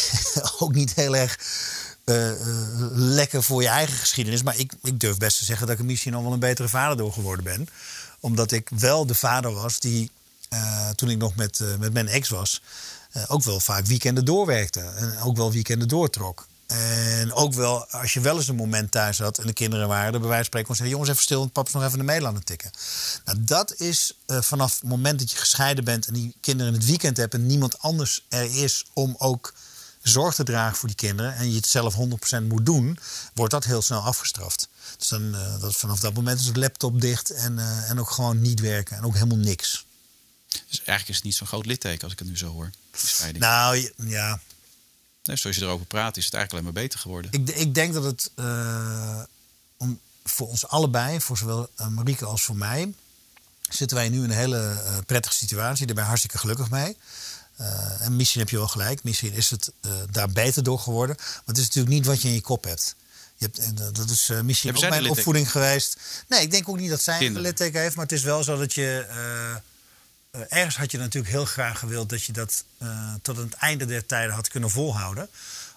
[0.59, 1.39] ook niet heel erg
[2.03, 2.31] eh,
[2.91, 4.43] lekker voor je eigen geschiedenis.
[4.43, 6.69] Maar ik, ik durf best te zeggen dat ik er misschien al wel een betere
[6.69, 7.67] vader door geworden ben.
[8.19, 10.11] Omdat ik wel de vader was die,
[10.95, 12.61] toen ik nog met, met mijn ex was,
[13.27, 14.79] ook wel vaak weekenden doorwerkte.
[14.79, 16.47] En ook wel weekenden doortrok.
[16.67, 20.13] En ook wel, als je wel eens een moment thuis had en de kinderen waren,
[20.13, 22.27] er bij wijze van spreken jongens, even stil, want papa is nog even de mail
[22.27, 22.71] aan het tikken.
[23.25, 26.79] Nou, dat is eh, vanaf het moment dat je gescheiden bent en die kinderen in
[26.79, 29.53] het weekend hebt en niemand anders er is om ook
[30.01, 32.99] zorg te dragen voor die kinderen en je het zelf 100% moet doen,
[33.33, 34.69] wordt dat heel snel afgestraft.
[34.97, 38.09] Dus dan, eh, dat, vanaf dat moment is het laptop dicht en, eh, en ook
[38.09, 39.84] gewoon niet werken en ook helemaal niks.
[40.69, 42.69] Dus eigenlijk is het niet zo'n groot litteken als ik het nu zo hoor.
[43.39, 44.39] Nou ja,
[45.25, 47.31] Nee, zoals je erover praat, is het eigenlijk alleen maar beter geworden.
[47.31, 49.21] Ik, ik denk dat het eh,
[49.77, 52.93] om, voor ons allebei, voor zowel eh, Marieke als voor mij,
[53.69, 55.85] zitten wij nu in een hele eh, prettige situatie.
[55.85, 56.97] Daar ben ik hartstikke gelukkig mee.
[57.99, 59.71] En misschien heb je wel gelijk, misschien is het
[60.11, 61.15] daar beter door geworden.
[61.17, 62.95] Maar het is natuurlijk niet wat je in je kop hebt.
[63.37, 65.97] Je hebt dat is misschien ook mijn opvoeding geweest.
[66.27, 67.95] Nee, ik denk ook niet dat zij een litteken heeft.
[67.95, 69.05] Maar het is wel zo dat je...
[70.35, 73.85] eh, ergens had je natuurlijk heel graag gewild dat je dat eh, tot het einde
[73.85, 75.29] der tijden had kunnen volhouden.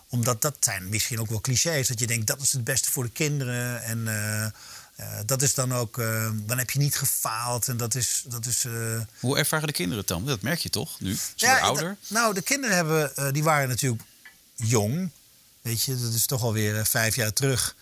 [0.09, 1.89] Omdat dat zijn misschien ook wel clichés.
[1.89, 3.83] Dat je denkt dat is het beste voor de kinderen.
[3.83, 5.97] En eh, dat is dan ook.
[6.47, 7.69] dan heb je niet gefaald.
[7.69, 8.23] En dat is.
[8.27, 8.65] Dat is
[9.21, 10.27] Hoe ervaren de kinderen het dan?
[10.27, 11.15] Dat merk je toch nu?
[11.15, 11.97] Ze ja, ouder.
[12.07, 14.03] Nou, de kinderen hebben, die waren natuurlijk
[14.55, 15.11] jong.
[15.61, 17.75] Weet je, dat is toch alweer vijf jaar terug.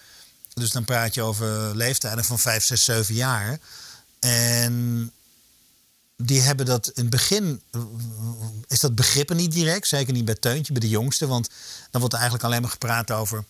[0.54, 3.58] Dus dan praat je over leeftijden van vijf, zes, zeven jaar.
[4.20, 5.12] En
[6.16, 7.62] die hebben dat in het begin.
[8.66, 9.88] Is dat begrippen niet direct?
[9.88, 11.26] Zeker niet bij Teuntje, bij de jongste.
[11.26, 11.48] Want
[11.90, 13.44] dan wordt er eigenlijk alleen maar gepraat over.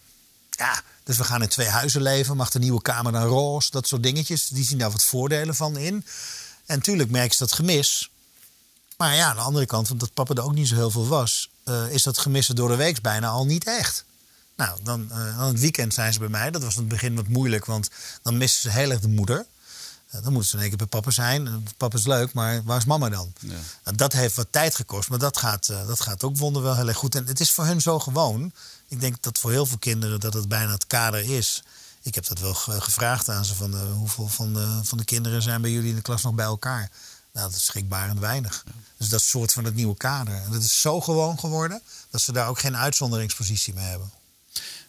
[0.50, 2.36] Ja, dus we gaan in twee huizen leven.
[2.36, 3.70] Mag de nieuwe kamer dan roze?
[3.70, 4.48] Dat soort dingetjes.
[4.48, 6.06] Die zien daar wat voordelen van in.
[6.66, 8.10] En tuurlijk merk je dat gemis.
[8.96, 11.50] Maar ja, aan de andere kant, omdat papa er ook niet zo heel veel was,
[11.64, 14.04] eh, is dat gemissen door de week bijna al niet echt.
[14.56, 16.50] Nou, dan eh, aan het weekend zijn ze bij mij.
[16.50, 17.90] Dat was in het begin wat moeilijk, want
[18.22, 19.46] dan missen ze heel erg de moeder.
[20.10, 21.66] Dan moeten ze in één keer bij papa zijn.
[21.76, 23.32] Papa is leuk, maar waar is mama dan?
[23.40, 23.92] Ja.
[23.94, 26.88] Dat heeft wat tijd gekost, maar dat gaat, eh, dat gaat ook wonder wel heel
[26.88, 27.14] erg goed.
[27.14, 28.52] En het is voor hun zo gewoon.
[28.88, 31.62] Ik denk dat voor heel veel kinderen dat het bijna het kader is.
[32.02, 35.04] Ik heb dat wel ge- gevraagd aan ze van eh, hoeveel van de, van de
[35.04, 36.90] kinderen zijn bij jullie in de klas nog bij elkaar.
[37.32, 38.64] Nou, dat is schrikbarend weinig.
[38.96, 40.34] Dus dat is soort van het nieuwe kader.
[40.34, 44.10] En dat is zo gewoon geworden dat ze daar ook geen uitzonderingspositie mee hebben.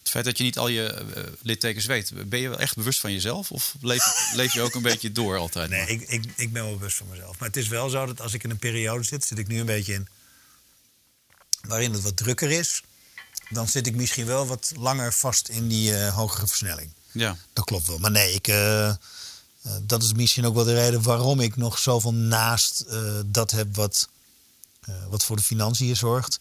[0.07, 2.99] Het feit dat je niet al je eh, littekens weet, ben je wel echt bewust
[2.99, 3.51] van jezelf?
[3.51, 4.03] Of leef,
[4.35, 5.69] leef je ook een beetje door altijd?
[5.69, 7.39] Nee, ik, ik, ik ben wel bewust van mezelf.
[7.39, 9.59] Maar het is wel zo dat als ik in een periode zit, zit ik nu
[9.59, 10.07] een beetje in.
[11.61, 12.83] waarin het wat drukker is.
[13.49, 16.89] dan zit ik misschien wel wat langer vast in die eh, hogere versnelling.
[17.11, 17.37] Ja.
[17.53, 17.97] Dat klopt wel.
[17.97, 18.89] Maar nee, ik, eh,
[19.67, 23.51] eh, dat is misschien ook wel de reden waarom ik nog zoveel naast eh, dat
[23.51, 24.09] heb wat,
[24.81, 26.37] eh, wat voor de financiën zorgt.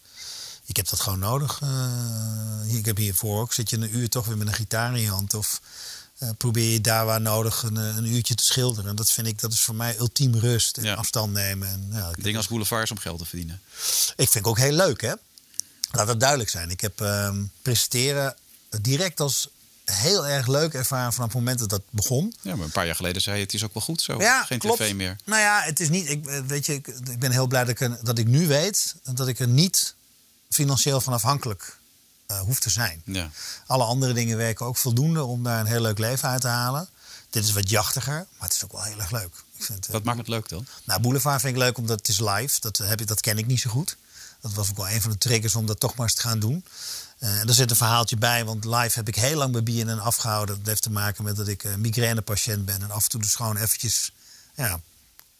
[0.66, 1.58] Ik heb dat gewoon nodig.
[1.62, 5.00] Eh, ik heb hiervoor ook, zit je een uur toch weer met een gitaar in
[5.02, 5.34] je hand.
[5.34, 5.60] Of
[6.18, 8.90] eh, probeer je daar waar nodig een, eh, een uurtje te schilderen.
[8.90, 10.94] En dat vind ik, dat is voor mij ultiem rust en Ja.
[10.94, 11.68] afstand nemen.
[11.68, 13.60] En, ja, Dingen als boulevard is om geld te verdienen.
[14.16, 15.12] ik vind ik ook heel leuk, hè?
[15.90, 16.70] Laat dat duidelijk zijn.
[16.70, 18.36] Ik heb ehm, presenteren
[18.80, 19.48] direct als
[19.84, 22.34] heel erg leuk ervaren vanaf het moment dat dat begon.
[22.42, 24.20] Ja, maar een paar jaar geleden zei je, het is ook wel goed zo.
[24.20, 24.78] Ja, Geen klopt.
[24.78, 25.16] tv meer.
[25.24, 26.08] Nou ja, het is niet.
[26.08, 29.28] Ik, weet je, ik, ik ben heel blij dat ik, dat ik nu weet dat
[29.28, 29.94] ik er niet
[30.50, 31.78] financieel van afhankelijk
[32.26, 33.02] eh, hoef te zijn.
[33.04, 33.30] Ja.
[33.66, 36.88] Alle andere dingen werken ook voldoende om daar een heel leuk leven uit te halen.
[37.30, 39.44] Dit is wat jachtiger, maar het is ook wel heel erg leuk.
[39.56, 40.66] Ik vind, eh, Wat maakt het leuk dan?
[40.84, 42.60] nou, Boulevard vind ik leuk omdat het is live.
[42.60, 43.96] Dat, heb ik, dat ken ik niet zo goed.
[44.40, 46.38] Dat was ook wel een van de triggers om dat toch maar eens te gaan
[46.38, 46.64] doen.
[47.18, 49.98] Uh, en er zit een verhaaltje bij, want live heb ik heel lang bij BNN
[49.98, 50.56] afgehouden.
[50.56, 52.82] Dat heeft te maken met dat ik uh, migrainepatiënt ben.
[52.82, 54.12] En af en toe dus gewoon eventjes
[54.54, 54.80] ja,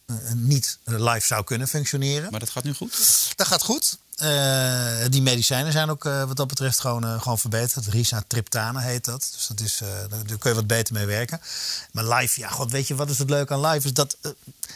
[0.05, 2.31] uh, niet live zou kunnen functioneren.
[2.31, 2.97] Maar dat gaat nu goed?
[3.35, 3.97] Dat gaat goed.
[5.09, 7.87] Die medicijnen zijn ook wat dat betreft gewoon, gewoon verbeterd.
[7.87, 9.29] Risatriptane heet dat.
[9.33, 11.41] Dus dat is, daar kun je wat beter mee werken.
[11.91, 13.85] Maar live, ja, god, weet je wat is het leuk aan live?
[13.85, 14.17] Is dat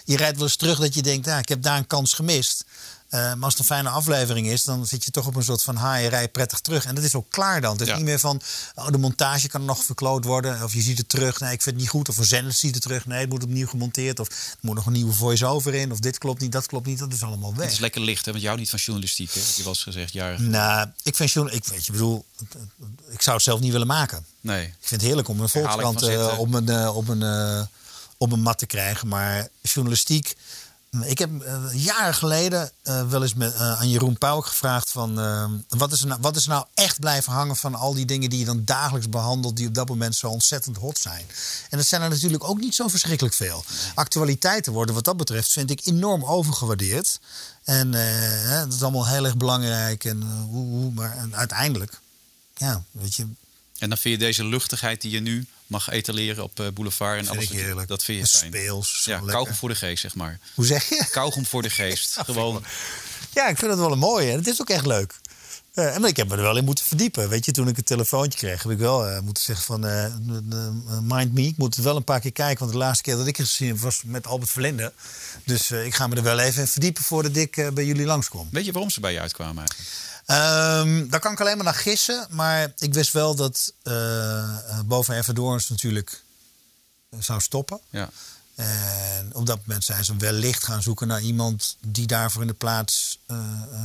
[0.06, 2.65] je rijdt wel eens terug dat je denkt, ja, ik heb daar een kans gemist.
[3.12, 5.63] Uh, maar als het een fijne aflevering is, dan zit je toch op een soort
[5.63, 6.86] van haaierij prettig terug.
[6.86, 7.71] En dat is ook klaar dan.
[7.71, 7.95] Het is ja.
[7.95, 8.41] niet meer van
[8.76, 10.63] oh, de montage kan nog verkloot worden.
[10.63, 11.39] Of je ziet het terug.
[11.39, 12.10] Nee, ik vind het niet goed.
[12.10, 13.06] Of een zender ziet het terug.
[13.06, 14.19] Nee, het moet opnieuw gemonteerd.
[14.19, 15.91] Of er moet nog een nieuwe voice-over in.
[15.91, 17.00] Of dit klopt niet, dat klopt niet.
[17.00, 17.63] Dat is allemaal weg.
[17.63, 18.32] Het is lekker licht, hè?
[18.32, 19.39] Want jou niet van journalistiek, hè?
[19.39, 20.50] Heb je wel eens gezegd, jaren.
[20.50, 21.67] Nou, ik vind journalistiek.
[21.67, 22.26] Ik weet je, bedoel,
[23.10, 24.26] ik zou het zelf niet willen maken.
[24.41, 24.65] Nee.
[24.65, 27.62] Ik vind het heerlijk om een volkskrant uh, op, een, uh, op, een, uh,
[28.17, 29.08] op een mat te krijgen.
[29.08, 30.36] Maar journalistiek.
[30.99, 35.15] Ik heb uh, jaren geleden uh, wel eens met, uh, aan Jeroen Pauwk gevraagd van...
[35.67, 38.30] wat, is er nou, wat is er nou echt blijven hangen van al die dingen
[38.30, 39.56] die je dan dagelijks behandelt...
[39.56, 41.25] die op dat moment zo ontzettend hot zijn.
[41.69, 43.63] En dat zijn er natuurlijk ook niet zo verschrikkelijk veel.
[43.95, 47.19] Actualiteiten worden wat dat betreft, vind ik, enorm overgewaardeerd.
[47.63, 47.91] En
[48.47, 50.06] dat is allemaal heel erg belangrijk.
[50.06, 51.99] En, hoe, hoe, maar en uiteindelijk,
[52.56, 53.27] ja, weet je...
[53.81, 57.27] En dan vind je deze luchtigheid die je nu mag etaleren op uh, boulevard en
[57.27, 57.49] alles.
[57.49, 57.87] Heerlijk.
[57.87, 58.51] Dat vind je fijn.
[58.51, 59.01] Speels.
[59.05, 60.39] Ja, kauwgom voor de geest, zeg maar.
[60.53, 61.05] Hoe zeg je?
[61.11, 62.17] Kauwgom voor de geest.
[62.25, 62.63] Gewoon.
[63.33, 64.31] Ja, ik vind het wel een mooie.
[64.31, 65.19] Het is ook echt leuk.
[65.73, 67.29] Uh, en ik heb me er wel in moeten verdiepen.
[67.29, 70.05] Weet je, toen ik een telefoontje kreeg, heb ik wel uh, moeten zeggen van uh,
[71.01, 71.41] mind me.
[71.41, 73.47] Ik moet het wel een paar keer kijken, want de laatste keer dat ik het
[73.47, 74.93] gezien heb was met Albert Verlinde.
[75.45, 78.47] Dus ik ga me er wel even in verdiepen voordat ik bij jullie langskom.
[78.51, 79.89] Weet je waarom ze bij je uitkwamen eigenlijk?
[80.25, 82.27] Um, daar kan ik alleen maar naar gissen.
[82.29, 86.23] Maar ik wist wel dat uh, boven Everdoorns natuurlijk
[87.19, 87.79] zou stoppen.
[87.89, 88.10] Ja.
[88.62, 92.54] En op dat moment zijn ze wellicht gaan zoeken naar iemand die daarvoor in de
[92.54, 93.38] plaats uh,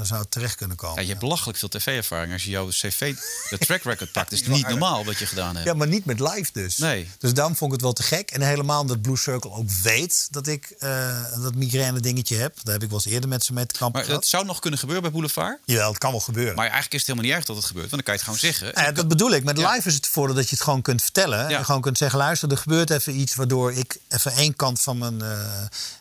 [0.03, 0.97] zou terecht kunnen komen.
[0.97, 2.33] Ja, je hebt belachelijk veel tv-ervaring.
[2.33, 3.15] Als je jouw cv,
[3.51, 5.67] de track record pakt, is het niet normaal wat je gedaan hebt.
[5.67, 6.77] Ja, maar niet met live dus.
[6.77, 7.11] Nee.
[7.19, 8.31] Dus daarom vond ik het wel te gek.
[8.31, 12.55] En helemaal omdat Blue Circle ook weet dat ik uh, dat migraine dingetje heb.
[12.63, 14.59] Daar heb ik wel eens eerder met ze mee te kampen Maar het zou nog
[14.59, 15.59] kunnen gebeuren bij Boulevard?
[15.65, 16.55] Ja, het kan wel gebeuren.
[16.55, 17.91] Maar eigenlijk is het helemaal niet erg dat het gebeurt.
[17.91, 18.85] Want dan kan je het gewoon zeggen.
[18.85, 19.45] Ja, dat bedoel ik.
[19.45, 21.49] Met live is het voordeel dat je het gewoon kunt vertellen.
[21.49, 21.59] Ja.
[21.59, 23.35] En gewoon kunt zeggen, luister, er gebeurt even iets...
[23.35, 25.23] waardoor ik even één kant van mijn...
[25.23, 25.29] Uh,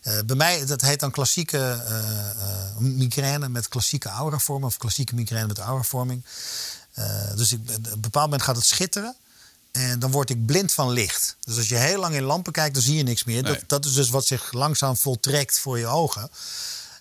[0.03, 4.71] uh, bij mij, dat heet dan klassieke uh, migraine met klassieke auravorming...
[4.71, 6.25] of klassieke migraine met auravorming.
[7.35, 9.15] dus ik, op een bepaald moment gaat het schitteren...
[9.75, 11.35] En dan word ik blind van licht.
[11.43, 13.43] Dus als je heel lang in lampen kijkt, dan zie je niks meer.
[13.43, 13.53] Nee.
[13.53, 16.29] Dat, dat is dus wat zich langzaam voltrekt voor je ogen.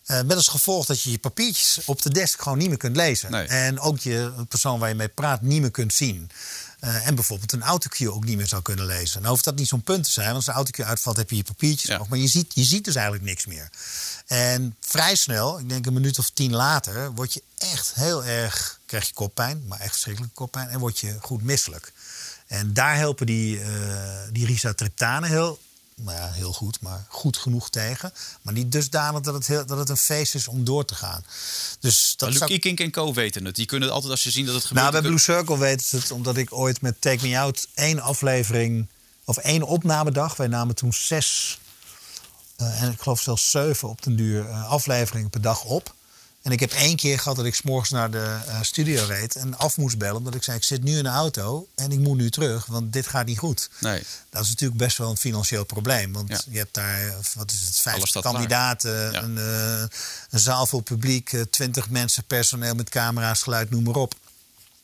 [0.06, 2.96] Uh, met als gevolg dat je je papiertjes op de desk gewoon niet meer kunt
[2.96, 3.30] lezen.
[3.30, 3.46] Nee.
[3.46, 6.30] En ook je persoon waar je mee praat niet meer kunt zien.
[6.84, 9.18] Uh, en bijvoorbeeld een autocue ook niet meer zou kunnen lezen.
[9.20, 11.36] Nou hoeft dat niet zo'n punt te zijn, want als de autocue uitvalt heb je
[11.36, 11.98] je papiertjes Ja.
[11.98, 12.08] nog.
[12.08, 13.70] Maar je ziet, je ziet dus eigenlijk niks meer.
[14.26, 18.80] En vrij snel, ik denk een minuut of tien later, word je echt heel erg,
[18.86, 20.68] krijg je koppijn, maar echt verschrikkelijke koppijn.
[20.68, 21.92] En word je goed misselijk.
[22.46, 23.66] En daar helpen die, uh,
[24.32, 25.58] die risatriptanen heel,
[25.94, 28.12] nou ja, heel goed, maar goed genoeg tegen.
[28.42, 31.24] Maar niet dusdanig dat het, heel, dat het een feest is om door te gaan.
[31.80, 32.58] Dus dat Maar zou...
[32.58, 33.54] Kink en Co weten het.
[33.54, 34.86] Die kunnen altijd als ze zien dat het gebeurt...
[34.86, 38.00] Nou, bij Blue Circle weten ze het omdat ik ooit met Take Me Out één
[38.00, 38.86] aflevering
[39.24, 40.36] of één opnamedag.
[40.36, 41.58] Wij namen toen zes
[42.60, 45.94] uh, en ik geloof zelfs zeven op den duur uh, afleveringen per dag op.
[46.44, 49.58] En ik heb één keer gehad dat ik s'morgens naar de uh, studio reed en
[49.58, 50.16] af moest bellen.
[50.16, 52.92] Omdat ik zei, ik zit nu in de auto en ik moet nu terug, want
[52.92, 53.70] dit gaat niet goed.
[53.80, 54.02] Nee.
[54.30, 56.12] Dat is natuurlijk best wel een financieel probleem.
[56.12, 56.40] Want Ja.
[56.48, 59.12] je hebt daar, eh, wat is het, vijf kandidaten.
[59.12, 59.22] Ja.
[59.22, 59.96] een, eh,
[60.30, 64.14] een zaal vol publiek, eh, twintig mensen, personeel met camera's, geluid, noem maar op.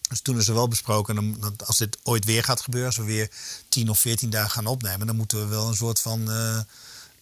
[0.08, 3.04] Dus toen is er wel besproken, dat als dit ooit weer gaat gebeuren, als we
[3.04, 3.30] weer
[3.68, 6.28] tien of veertien dagen gaan opnemen, dan moeten we wel een soort van,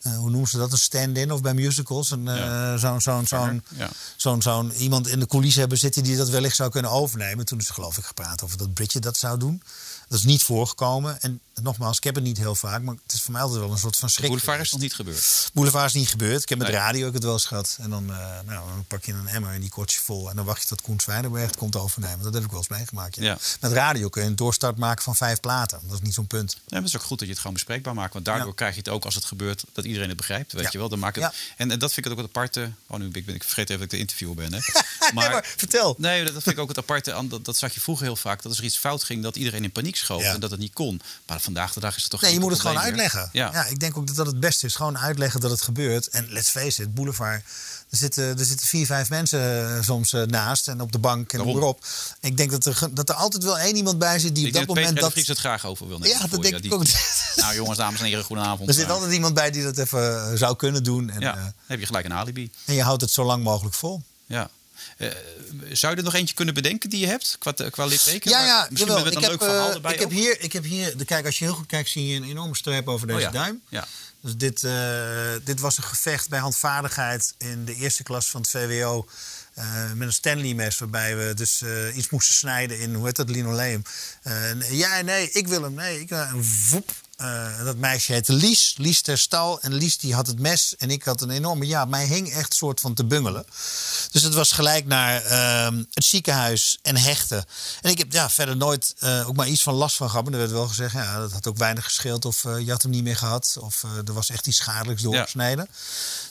[0.02, 3.62] eh, hoe noemen ze dat, een stand-in of bij musicals, een, eh, zo'n zo'n zo'n
[3.76, 3.88] Ja.
[4.16, 7.44] zo'n zo'n iemand in de coulissen hebben zitten die dat wellicht zou kunnen overnemen.
[7.44, 9.62] Toen is er geloof ik gepraat over dat Bridget dat zou doen.
[10.08, 11.20] Dat is niet voorgekomen.
[11.20, 13.70] En nogmaals, ik heb het niet heel vaak, maar het is voor mij altijd wel
[13.70, 14.26] een soort van schrik.
[14.28, 15.50] Boulevard is nog niet gebeurd.
[15.52, 16.42] Boulevard is niet gebeurd.
[16.42, 16.76] Ik heb met Nee.
[16.76, 17.76] radio ook het wel eens gehad.
[17.80, 18.16] En dan, eh,
[18.46, 20.30] nou, dan pak je een emmer en die kort je vol.
[20.30, 22.22] En dan wacht je tot Koen Zwijnenberg het komt overnemen.
[22.22, 23.16] Dat heb ik wel eens meegemaakt.
[23.16, 23.22] Ja.
[23.22, 23.38] Ja.
[23.60, 25.80] Met radio kun je een doorstart maken van vijf platen.
[25.84, 26.52] Dat is niet zo'n punt.
[26.52, 28.12] Ja, maar het is ook goed dat je het gewoon bespreekbaar maakt.
[28.12, 28.52] Want daardoor Ja.
[28.54, 30.52] krijg je het ook als het gebeurt dat iedereen het begrijpt.
[30.52, 30.68] Weet Ja.
[30.72, 30.88] je wel?
[30.88, 31.34] Dan maakt het...
[31.56, 32.72] En, en dat vind ik ook het aparte.
[32.86, 34.52] Oh, nu ben ik, ik vergeet even dat ik de interviewer ben.
[34.52, 34.58] Hè.
[35.14, 35.94] nee, maar vertel.
[35.98, 37.12] Nee, dat vind ik ook het aparte.
[37.14, 38.36] aan- Dat, dat zag je vroeger heel vaak.
[38.42, 40.20] Dat als er iets fout ging, dat iedereen in paniek schoot.
[40.20, 40.32] Ja.
[40.34, 41.00] En dat het niet kon.
[41.26, 43.28] Maar vandaag de dag is het toch Nee, je moet het gewoon uitleggen.
[43.32, 43.50] Ja.
[43.52, 43.64] Ja.
[43.66, 44.74] ik denk ook dat dat het beste is.
[44.74, 46.08] Gewoon uitleggen dat het gebeurt.
[46.08, 47.42] En let's face it, Boulevard.
[47.90, 51.32] Er zitten, er zitten vier, vijf mensen eh, soms eh, naast en op de bank
[51.32, 51.62] en noem Daarom.
[51.64, 51.84] maar op.
[52.20, 54.48] En ik denk dat er, dat er altijd wel één iemand bij zit die Ik
[54.48, 55.12] op dat Peter moment dat.
[55.12, 56.18] Vries het graag over wil nemen.
[56.18, 56.54] Ja, dat denk je.
[56.56, 56.84] ik Die- ook.
[57.36, 58.68] Nou jongens, dames en heren, goedenavond.
[58.68, 61.10] Er zit altijd iemand bij die dat even eh, zou kunnen doen.
[61.10, 62.50] En, Ja, dan heb je gelijk een alibi.
[62.64, 64.02] en je houdt het zo lang mogelijk vol.
[64.26, 64.50] Ja.
[64.96, 65.08] Eh,
[65.72, 68.30] zou je er nog eentje kunnen bedenken die je hebt qua, qua litteken?
[68.30, 69.04] Ja, ja, misschien jawel.
[69.04, 70.14] met Ik heb, leuk verhaal eh, erbij ik heb ook.
[70.14, 72.56] hier, ik heb hier, de- kijk, als je heel goed kijkt, zie je een enorme
[72.56, 73.30] streep over deze Oh ja.
[73.30, 73.62] duim.
[73.68, 73.86] Ja.
[74.20, 78.50] Dus dit, eh, dit was een gevecht bij handvaardigheid in de eerste klas van het
[78.50, 79.08] VWO.
[79.94, 81.62] met een Stanley-mes, waarbij we dus
[81.94, 83.82] iets moesten snijden in, hoe heet dat, linoleum.
[84.22, 85.74] En ja, nee, ik wil hem.
[85.74, 86.18] Nee, ik wil
[87.18, 89.60] Eh, dat meisje heette Lies, Lies ter stal.
[89.60, 91.66] En Lies die had het mes en ik had een enorme...
[91.66, 93.44] Ja, mij hing echt soort van te bungelen.
[94.10, 97.44] Dus het was gelijk naar ehm, het ziekenhuis en hechten.
[97.80, 100.24] En ik heb ja, verder nooit eh, ook maar iets van last van gehad.
[100.24, 102.24] Maar er werd wel gezegd, ja, dat had ook weinig gescheeld.
[102.24, 103.56] Of eh, je had hem niet meer gehad.
[103.60, 105.68] Of er was echt iets schadelijks doorgesneden.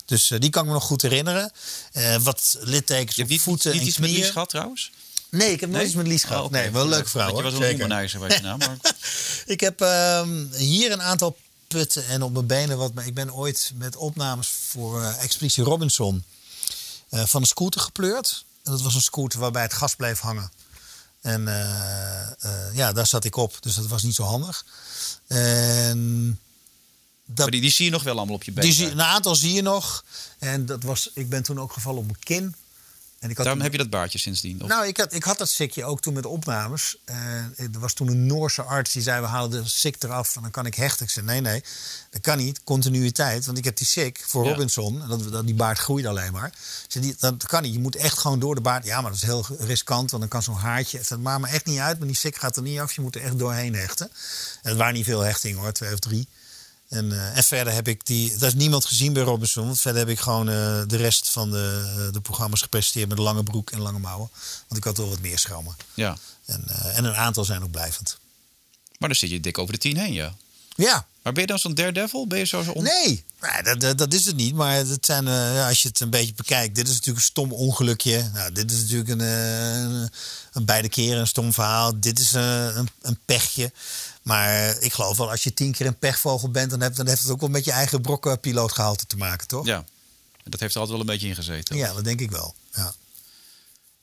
[0.05, 1.51] Dus eh, die kan ik me nog goed herinneren.
[2.21, 4.09] Wat littekens Je op niet, voeten niet en iets met.
[4.09, 4.91] Lies gehad trouwens?
[5.29, 5.85] Nee, ik heb nooit Nee?
[5.85, 6.43] iets met Lies Oh, gehad.
[6.45, 6.57] oké.
[6.57, 7.51] Nee, wel een leuke vrouw want hoor.
[7.51, 8.57] Je was een womanizer, weet je nou.
[8.57, 8.77] Maar...
[9.45, 11.37] Ik heb ehm, hier een aantal
[11.67, 12.93] putten en op mijn benen wat.
[12.93, 16.23] Maar ik ben ooit met opnames voor eh, Expeditie Robinson
[17.09, 18.45] eh, van een scooter gepleurd.
[18.63, 20.51] En dat was een scooter waarbij het gas bleef hangen.
[21.21, 23.57] En eh, ja, daar zat ik op.
[23.59, 24.65] Dus dat was niet zo handig.
[25.27, 26.39] En
[27.25, 28.69] dat, Maar die, die zie je nog wel allemaal op je benen.
[28.69, 30.03] die zie, een aantal zie je nog.
[30.39, 32.55] En dat was, ik ben toen ook gevallen op mijn kin.
[33.19, 34.61] En ik had Daarom toen- heb je dat baardje sindsdien.
[34.61, 34.67] Of?
[34.69, 36.97] nou, ik had, ik had dat sikje ook toen met opnames.
[37.05, 40.41] En er was toen een Noorse arts die zei: We halen de sik eraf en
[40.41, 41.05] dan kan ik hechten.
[41.05, 41.63] Ik zei: Nee, nee,
[42.09, 42.63] dat kan niet.
[42.63, 43.45] Continuïteit.
[43.45, 44.49] Want ik heb die sik voor Ja.
[44.51, 45.01] Robinson.
[45.01, 46.53] En dat, dat, die baard groeit alleen maar.
[46.87, 47.73] Zei, die, dat kan niet.
[47.73, 48.85] Je moet echt gewoon door de baard.
[48.85, 50.09] Ja, maar dat is heel riskant.
[50.11, 50.97] Want dan kan zo'n haartje.
[50.97, 51.97] Het maakt me echt niet uit.
[51.97, 52.93] Maar die sik gaat er niet af.
[52.93, 54.09] Je moet er echt doorheen hechten.
[54.61, 56.27] En het waren niet veel hechtingen hoor, twee of drie.
[56.89, 58.33] En, eh, en verder heb ik die.
[58.39, 59.65] Er is niemand gezien bij Robinson.
[59.65, 63.43] Want verder heb ik gewoon eh, de rest van de, de programma's gepresenteerd met lange
[63.43, 64.29] broek en lange mouwen.
[64.67, 65.75] Want ik had wel wat meer schrammen.
[65.93, 66.17] Ja.
[66.45, 68.17] En, eh, en een aantal zijn ook blijvend.
[68.97, 70.35] Maar dan zit je dik over de tien heen, ja.
[70.77, 72.27] Ja, Maar ben je dan zo'n daredevil?
[72.27, 72.83] Ben je zo, zo on...
[72.83, 74.53] nee, nee dat, dat, dat is het niet.
[74.55, 77.51] Maar het zijn, eh, als je het een beetje bekijkt, dit is natuurlijk een stom
[77.51, 78.29] ongelukje.
[78.33, 80.09] Nou, dit is natuurlijk een, eh, een,
[80.53, 81.99] een beide keren een stom verhaal.
[81.99, 83.71] Dit is eh, een, een pechje.
[84.27, 87.21] Maar ik geloof wel, als je tien keer een pechvogel bent, dan, heb, dan heeft
[87.21, 89.65] het ook wel met je eigen brokkenpilootgehalte te maken, toch?
[89.65, 89.83] Ja.
[90.43, 91.75] Dat heeft er altijd wel een beetje in gezeten.
[91.77, 92.55] Ja, dat denk ik wel.
[92.73, 92.93] Ja.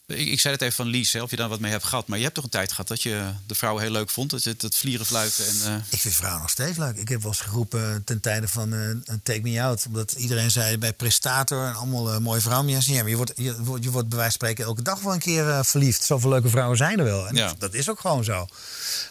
[0.06, 2.06] Ik, ik zei het even van Lies, hè, of je daar wat mee hebt gehad.
[2.06, 4.30] Maar je hebt toch een tijd gehad dat je de vrouw heel leuk vond.
[4.30, 5.54] Het, het, vlieren fluiten en...
[5.66, 6.96] eh, Ik vind vrouwen nog steeds leuk.
[6.96, 9.84] Ik heb wel eens geroepen ten tijde van eh, een Take Me Out.
[9.86, 12.68] Omdat iedereen zei bij Prestator en allemaal eh, mooie vrouwen.
[12.68, 15.12] Ja, maar je wordt, je, wordt- je wordt bij wijze van spreken elke dag wel
[15.12, 16.04] een keer eh, verliefd.
[16.04, 17.28] Zoveel leuke vrouwen zijn er wel.
[17.28, 17.46] En Ja.
[17.48, 18.46] dat, dat is ook gewoon zo.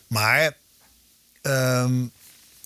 [0.08, 0.56] Maar
[1.44, 2.04] ehm,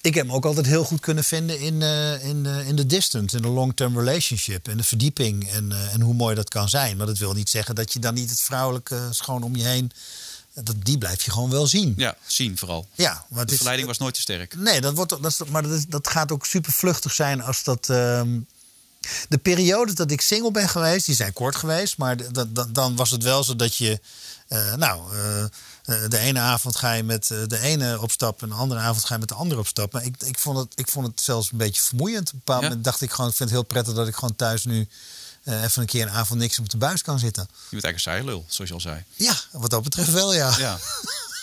[0.01, 2.85] ik heb me ook altijd heel goed kunnen vinden in, eh, in, eh, in de
[2.85, 3.35] distance.
[3.35, 4.67] In de long-term relationship.
[4.67, 5.49] En de verdieping.
[5.49, 6.97] En, eh, en hoe mooi dat kan zijn.
[6.97, 9.91] Maar dat wil niet zeggen dat je dan niet het vrouwelijke schoon om je heen...
[10.63, 11.93] Dat, die blijf je gewoon wel zien.
[11.97, 12.87] ja, zien vooral.
[12.95, 14.55] Ja, maar De is, verleiding was nooit te sterk.
[14.55, 17.89] Nee, dat wordt, dat maar dat, dat gaat ook super vluchtig zijn als dat.
[17.89, 18.39] ehm,
[19.29, 21.97] de periodes dat ik single ben geweest, die zijn kort geweest.
[21.97, 23.99] Maar d- dat- dat- dan was het wel zo dat je.
[24.75, 25.01] nou,
[26.10, 29.06] de ene avond ga je met eh, de ene op stap en de andere avond
[29.06, 29.93] ga je met de andere op stap.
[29.93, 32.28] Maar ik, ik, vond, het, ik vond het zelfs een beetje vermoeiend.
[32.28, 32.67] Op een bepaald Ja.
[32.67, 34.88] moment dacht ik gewoon, ik vind het heel prettig dat ik gewoon thuis nu
[35.43, 37.47] eh, even een keer een avond niks op de buis kan zitten.
[37.52, 39.04] Je bent eigenlijk een lul, zoals je al zei.
[39.15, 40.58] Ja, wat dat betreft wel, ja.
[40.58, 40.80] Ja.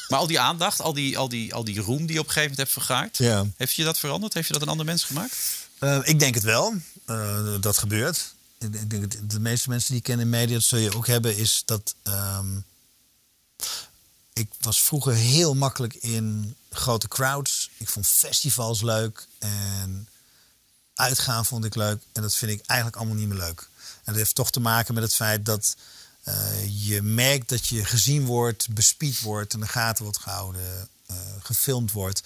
[0.09, 2.33] Maar al die aandacht, al die, al, die, al die roem die je op een
[2.33, 3.17] gegeven moment hebt vergaard...
[3.17, 3.45] Ja.
[3.57, 4.35] heeft je dat veranderd?
[4.35, 5.37] Heeft je dat een ander mens gemaakt?
[5.79, 6.75] Eh, ik denk het wel.
[7.05, 8.35] Eh, dat gebeurt.
[8.59, 10.97] Ik, ik denk dat de meeste mensen die ik ken in media, dat zul je
[10.97, 11.95] ook hebben, is dat.
[12.03, 12.47] ehm,
[14.35, 17.71] ik was vroeger heel makkelijk in grote crowds.
[17.77, 19.27] Ik vond festivals leuk.
[19.39, 20.09] En
[20.95, 22.03] uitgaan vond ik leuk.
[22.13, 23.69] En dat vind ik eigenlijk allemaal niet meer leuk.
[23.79, 25.77] En dat heeft toch te maken met het feit dat
[26.23, 31.17] eh, je merkt dat je gezien wordt, bespied wordt, in de gaten wordt gehouden, eh,
[31.43, 32.23] gefilmd wordt.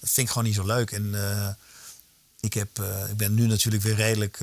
[0.00, 0.90] Dat vind ik gewoon niet zo leuk.
[0.90, 1.48] En eh,
[2.40, 2.78] ik, heb,
[3.10, 4.38] ik ben nu natuurlijk weer redelijk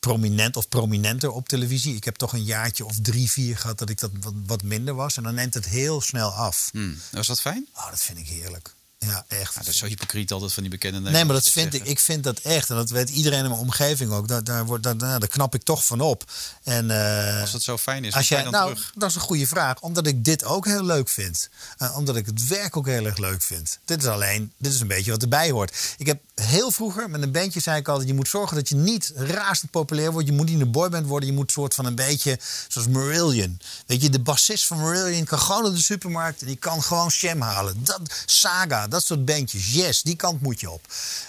[0.00, 1.96] prominent of prominenter op televisie.
[1.96, 4.94] Ik heb toch een jaartje of drie, vier gehad dat ik dat wat, wat minder
[4.94, 5.16] was.
[5.16, 6.68] En dan neemt het heel snel af.
[6.72, 6.98] Hmm.
[7.10, 7.66] Was dat fijn?
[7.74, 8.74] Oh, dat vind ik heerlijk.
[9.06, 9.54] Ja, echt.
[9.54, 11.90] Ja, dat is zo hypocriet altijd van die bekende Nee, maar dat vind ik, zeggen.
[11.90, 12.70] ik vind dat echt.
[12.70, 14.28] En dat weet iedereen in mijn omgeving ook.
[14.28, 16.24] Daar, daar, wordt, daar, daar, knap ik toch van op.
[16.62, 18.92] En, eh, Als dat zo fijn is, als jij, dan nou, terug?
[18.94, 19.80] dat is een goede vraag.
[19.80, 21.48] Omdat ik dit ook heel leuk vind.
[21.78, 23.78] Eh, omdat ik het werk ook heel erg leuk vind.
[23.84, 25.94] Dit is alleen, dit is een beetje wat erbij hoort.
[25.98, 28.08] Ik heb heel vroeger met een bandje zei ik altijd...
[28.08, 30.28] je moet zorgen dat je niet razend populair wordt.
[30.28, 31.28] Je moet niet een boyband worden.
[31.28, 32.38] Je moet soort van een beetje
[32.68, 33.60] zoals Marillion.
[33.86, 36.40] Weet je, de bassist van Marillion kan gewoon naar de supermarkt...
[36.40, 37.84] en die kan gewoon Sham halen.
[37.84, 39.72] Dat, Saga, dat soort bandjes.
[39.72, 40.86] Yes, die kant moet je op.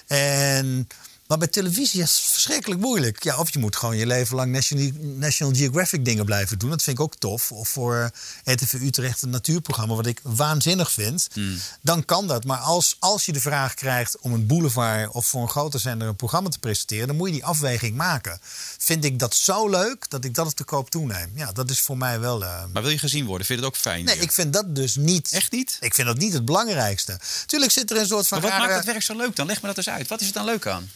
[0.08, 0.88] En
[1.32, 3.24] Maar bij televisie is het verschrikkelijk moeilijk.
[3.24, 6.70] Ja, of je moet gewoon je leven lang National, National Geographic dingen blijven doen.
[6.70, 7.52] Dat vind ik ook tof.
[7.52, 8.12] Of voor
[8.44, 11.28] RTV Utrecht een natuurprogramma, wat ik waanzinnig vind.
[11.34, 11.58] Hmm.
[11.82, 12.44] Dan kan dat.
[12.46, 16.08] Maar als, als je de vraag krijgt om een boulevard of voor een grote zender
[16.08, 18.40] een programma te presenteren, dan moet je die afweging maken.
[18.78, 21.32] Vind ik dat zo leuk dat ik dat op de koop toeneem?
[21.36, 22.44] Ja, dat is voor mij wel.
[22.44, 23.46] eh, Maar wil je gezien worden?
[23.48, 24.06] Vind je het ook fijn?
[24.06, 25.32] Nee, ik vind dat dus niet.
[25.32, 25.78] Echt niet?
[25.80, 27.20] Ik vind dat niet het belangrijkste.
[27.46, 28.40] Tuurlijk zit er een soort van.
[28.42, 29.46] Maar wat rare- maakt het werk zo leuk dan?
[29.48, 30.08] Leg me dat eens uit.
[30.08, 30.90] Wat is het dan leuk aan?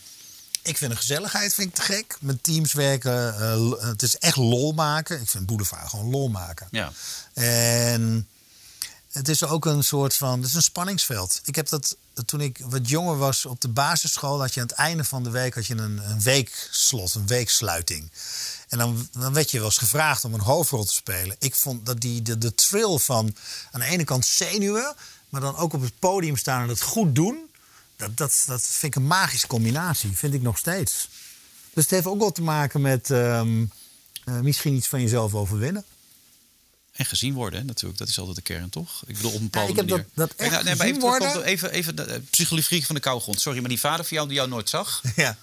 [0.65, 2.17] Ik vind de gezelligheid vind ik te gek.
[2.19, 3.39] Met teams werken.
[3.39, 5.21] eh, het is echt lol maken.
[5.21, 6.67] Ik vind Boulevard gewoon lol maken.
[6.71, 6.91] Ja.
[7.33, 8.27] En
[9.11, 10.39] het is ook een soort van.
[10.39, 11.41] Het is een spanningsveld.
[11.43, 14.39] Ik heb dat toen ik wat jonger was op de basisschool.
[14.39, 18.11] had je aan het einde van de week had je een, een weekslot, een weeksluiting.
[18.69, 21.35] En dan, dan werd je wel eens gevraagd om een hoofdrol te spelen.
[21.39, 23.35] Ik vond dat die, de, de thrill van
[23.71, 24.95] aan de ene kant zenuwen,
[25.29, 27.44] maar dan ook op het podium staan en het goed doen.
[27.97, 31.07] Dat, dat, dat vind ik een magische combinatie, vind ik nog steeds.
[31.73, 33.65] Dus het heeft ook wel te maken met ehm,
[34.23, 35.83] eh, misschien iets van jezelf overwinnen.
[36.91, 37.99] En gezien worden, hè, natuurlijk.
[37.99, 39.03] Dat is altijd de kern, toch?
[39.07, 40.11] Ik bedoel, op een bepaalde ik heb dat- manier.
[40.15, 43.21] dat Kijk, echt nou, gezien even, worden- even, even de eh, psychologie van de koude
[43.21, 43.41] grond.
[43.41, 45.01] Sorry, maar die vader van jou die jou nooit zag...
[45.15, 45.37] Ja.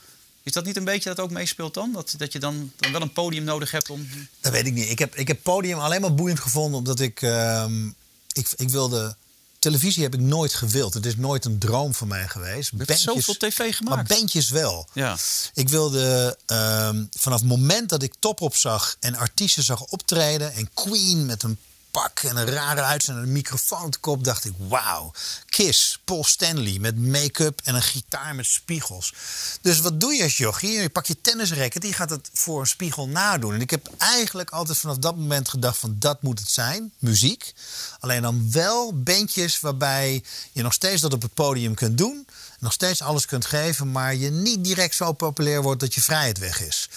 [0.45, 1.93] Is dat niet een beetje dat ook meespeelt dan?
[1.93, 4.09] Dat, dat je dan, dan wel een podium nodig hebt om...
[4.41, 4.91] Dat weet ik niet.
[4.91, 7.87] Ik heb, ik heb podium alleen maar boeiend gevonden omdat ik, ehm,
[8.33, 8.49] ik.
[8.57, 9.17] Ik wilde.
[9.63, 10.95] Televisie heb ik nooit gewild.
[10.95, 12.71] Het is nooit een droom van mij geweest.
[12.71, 14.09] Je hebt zoveel tv gemaakt.
[14.09, 14.89] Maar bandjes wel.
[14.93, 15.17] Ja.
[15.55, 20.55] Ik wilde ehm, vanaf het moment dat ik top op zag en artiesten zag optreden
[20.55, 21.59] en Queen met een
[21.93, 25.13] pak en een rare uitzending en een microfoon op de kop, dacht ik: wauw.
[25.47, 29.15] Kiss, Paul Stanley met make-up en een gitaar met spiegels.
[29.61, 30.81] Dus wat doe je als jochie?
[30.81, 33.55] Je pakt je tennisracket, die gaat het voor een spiegel nadoen.
[33.55, 37.53] En ik heb eigenlijk altijd vanaf dat moment gedacht: van dat moet het zijn, muziek.
[38.01, 40.23] Alleen dan wel bandjes waarbij
[40.53, 42.27] je nog steeds dat op het podium kunt doen
[42.63, 46.39] nog steeds alles kunt geven, maar je niet direct zo populair wordt dat je vrijheid
[46.39, 46.89] weg is.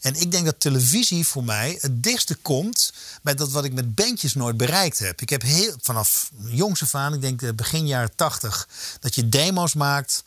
[0.00, 3.94] En ik denk dat televisie voor mij het dichtste komt bij dat wat ik met
[3.94, 5.20] bandjes nooit bereikt heb.
[5.20, 8.68] Ik heb heel, vanaf jongs af aan, ik denk eh, begin jaren 80,
[9.00, 10.24] dat je demo's maakt.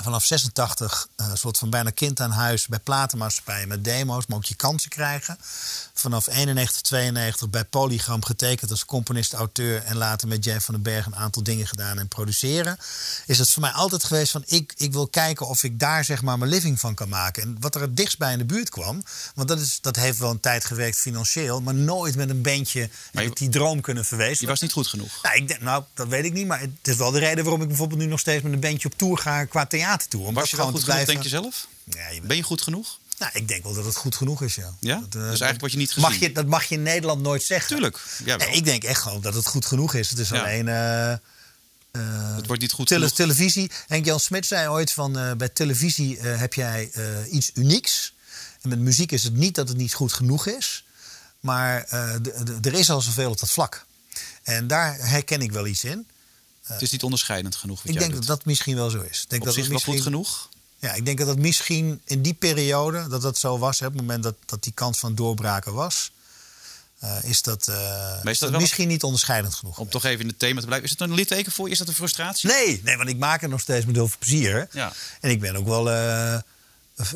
[0.00, 4.36] Vanaf 86, eh, een soort van bijna kind aan huis bij platenmaatschappijen met demo's, maar
[4.36, 5.38] ook je kansen krijgen.
[5.94, 10.82] Vanaf 91, 92 bij Polygram getekend als componist, auteur en later met Jay van den
[10.82, 12.76] Berg een aantal dingen gedaan en produceren.
[13.26, 16.22] Is het voor mij altijd geweest van ik, ik wil kijken of ik daar zeg
[16.22, 17.42] maar mijn living van kan maken.
[17.42, 19.02] En wat er het dichtst bij in de buurt kwam,
[19.34, 22.90] want dat, is, dat heeft wel een tijd gewerkt financieel, maar nooit met een bandje
[23.12, 24.48] je- die droom kunnen Je verwezenlijken.
[24.48, 25.22] was niet goed genoeg.
[25.22, 27.62] Nou, ik denk, nou, dat weet ik niet, maar het is wel de reden waarom
[27.62, 30.26] ik bijvoorbeeld nu nog steeds met een bandje op tour ga qua theatertour.
[30.26, 31.22] Om Was dat je gewoon goed te genoeg, blijven.
[31.24, 31.66] denk je zelf?
[31.84, 32.98] Ja, je Ben je goed genoeg?
[33.18, 34.74] nou, ik denk wel dat het goed genoeg is, ja.
[34.80, 34.94] Ja?
[34.98, 37.42] Dat, Dus eh, eigenlijk word je niet mag je, dat mag je in Nederland nooit
[37.42, 37.68] zeggen.
[37.68, 37.98] Tuurlijk.
[38.24, 40.10] Nee, ik denk echt gewoon dat het goed genoeg is.
[40.10, 40.40] Het is Ja.
[40.40, 41.14] alleen eh,
[42.36, 43.16] Het wordt niet goed tele- genoeg.
[43.16, 43.70] televisie.
[43.86, 48.14] Henk Jan Smit zei ooit van eh, bij televisie eh, heb jij eh, iets unieks.
[48.60, 50.84] En met muziek is het niet dat het niet goed genoeg is.
[51.40, 52.14] Maar eh,
[52.62, 53.84] er is al zoveel op dat vlak.
[54.42, 56.06] En daar herken ik wel iets in.
[56.62, 58.26] Het is niet onderscheidend genoeg Ik denk doet.
[58.26, 59.22] dat dat misschien wel zo is.
[59.22, 60.48] Ik denk Op dat zich het wel goed genoeg.
[60.78, 63.92] Ja, ik denk dat dat misschien in die periode, dat dat zo was, hè, op
[63.92, 66.10] het moment dat, dat die kans van doorbraken was,
[66.98, 69.78] eh, is dat, eh, is dat dat misschien niet onderscheidend genoeg.
[69.78, 70.86] Om toch even in het thema te blijven.
[70.86, 71.72] Is het een litteken voor je?
[71.72, 72.50] Is dat een frustratie?
[72.50, 74.68] Nee, nee, want ik maak het nog steeds met heel veel plezier.
[74.72, 74.92] Ja.
[75.20, 76.38] En ik ben ook wel eh,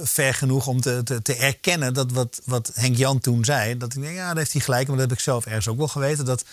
[0.02, 3.94] ver genoeg om te, te, te erkennen dat wat, wat Henk Jan toen zei, dat
[3.94, 4.88] ik denk, ja, daar heeft hij gelijk.
[4.88, 6.24] Maar dat heb ik zelf ergens ook wel geweten.
[6.24, 6.44] Dat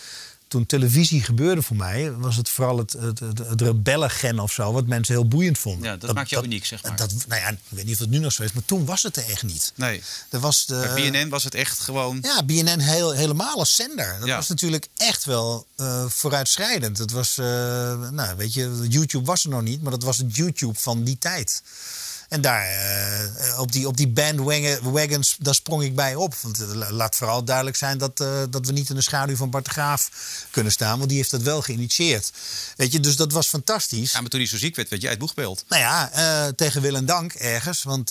[0.54, 4.72] toen televisie gebeurde voor mij, was het vooral het, het, het, het rebellengen of zo,
[4.72, 5.89] wat mensen heel boeiend vonden.
[5.89, 6.95] Ja, dat maakt jou uniek, zeg maar.
[6.95, 9.04] Dat, nou ja, ik weet niet of het nu nog zo is, maar toen was
[9.04, 9.72] het er echt niet.
[9.76, 10.04] Nee.
[10.30, 12.18] Er was de, Bij BNN was het echt gewoon...
[12.22, 14.16] ja, BNN heel, helemaal als zender.
[14.20, 14.36] Dat Ja.
[14.36, 16.97] was natuurlijk echt wel eh, vooruitschrijdend.
[16.97, 17.45] Het was, eh,
[18.10, 21.18] nou weet je, YouTube was er nog niet, maar dat was het YouTube van die
[21.18, 21.62] tijd.
[22.34, 26.36] En daar, eh, op die, op die bandwagons, daar sprong ik bij op.
[26.41, 29.49] Want la- laat vooral duidelijk zijn dat, eh, dat we niet in de schaduw van
[29.49, 30.09] Bart de Graaf
[30.51, 30.97] kunnen staan.
[30.97, 32.31] Want die heeft dat wel geïnitieerd.
[32.75, 34.11] Weet je, dus dat was fantastisch.
[34.11, 35.63] Ja, maar toen hij zo ziek werd, werd jij het boegbeeld.
[35.67, 37.84] Nou ja, tegen wil en dank ergens.
[37.84, 38.09] Want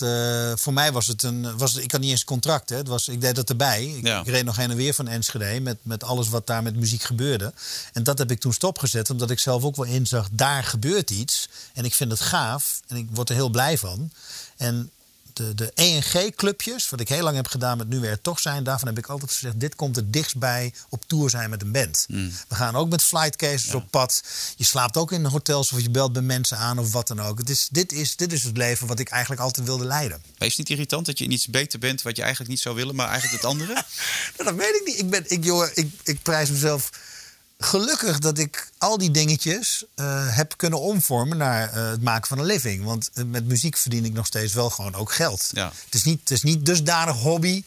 [0.59, 1.57] voor mij was het een.
[1.57, 2.69] Was, ik had niet eens een contract.
[2.69, 2.75] Hè.
[2.77, 3.85] Het was, ik deed dat erbij.
[3.85, 4.19] Ik, Ja.
[4.19, 5.59] ik reed nog heen en weer van Enschede.
[5.59, 7.53] Met, met alles wat daar met muziek gebeurde.
[7.93, 9.09] En dat heb ik toen stopgezet.
[9.09, 10.27] Omdat ik zelf ook wel inzag.
[10.31, 11.49] Daar gebeurt iets.
[11.73, 12.79] En ik vind het gaaf.
[12.87, 14.11] En ik word er heel blij van.
[14.57, 14.91] En
[15.33, 18.63] de, de ENG-clubjes, wat ik heel lang heb gedaan met Nu Weer Toch Zijn...
[18.63, 21.71] daarvan heb ik altijd gezegd, dit komt het dichtst bij op tour zijn met een
[21.71, 22.05] band.
[22.47, 24.23] We gaan ook met flightcases op pad.
[24.55, 27.37] Je slaapt ook in hotels of je belt bij mensen aan of wat dan ook.
[27.37, 30.21] Het is, dit, is, dit is het leven wat ik eigenlijk altijd wilde leiden.
[30.37, 32.61] Maar is het niet irritant dat je in iets beter bent wat je eigenlijk niet
[32.61, 33.73] zou willen, maar eigenlijk het andere?
[34.37, 34.99] Nou, dat weet ik niet.
[34.99, 36.89] Ik, ben, ik, jongen, ik, ik prijs mezelf
[37.63, 42.39] gelukkig dat ik al die dingetjes eh, heb kunnen omvormen naar eh, het maken van
[42.39, 42.83] een living.
[42.83, 45.49] Want eh, met muziek verdien ik nog steeds wel gewoon ook geld.
[45.51, 45.71] Ja.
[45.85, 47.63] Het, is niet, het is niet dusdanig hobby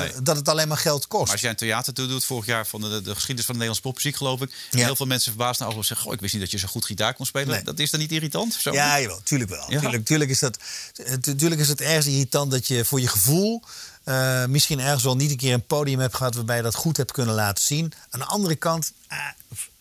[0.00, 0.22] Nee.
[0.22, 1.22] dat het alleen maar geld kost.
[1.24, 3.60] Maar als jij een theater toe doet, vorig jaar van de, de geschiedenis van de
[3.60, 4.52] Nederlandse popmuziek, geloof ik.
[4.70, 4.84] Ja.
[4.84, 6.84] heel veel mensen verbaasd naar over zeggen: Goh, ik wist niet dat je zo goed
[6.84, 7.48] gitaar kon spelen.
[7.48, 7.62] Nee.
[7.62, 8.54] Dat is dan niet irritant?
[8.54, 8.72] Zo?
[8.72, 9.64] Ja, jawel, tuurlijk wel.
[9.70, 9.80] Ja.
[9.80, 10.58] Tuurlijk, tuurlijk, is dat,
[11.04, 13.62] eh, tu- tuurlijk is het ergens irritant dat je voor je gevoel...
[14.04, 16.34] eh, misschien ergens wel niet een keer een podium hebt gehad...
[16.34, 17.92] waarbij je dat goed hebt kunnen laten zien.
[18.10, 18.92] Aan de andere kant,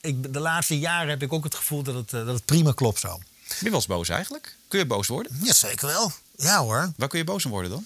[0.02, 2.72] ik, de laatste jaren heb ik ook het gevoel dat het, eh, dat het prima
[2.72, 3.18] klopt zo.
[3.48, 4.56] Ben je wel eens boos eigenlijk?
[4.68, 5.40] Kun je boos worden?
[5.44, 6.12] Ja, zeker wel.
[6.38, 6.92] Ja hoor.
[6.98, 7.86] Waar kun je boos om worden dan?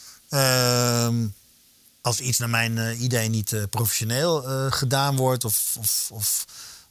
[2.09, 5.45] Als iets naar mijn eh, idee niet eh, professioneel eh, gedaan wordt...
[5.45, 6.45] of, of, of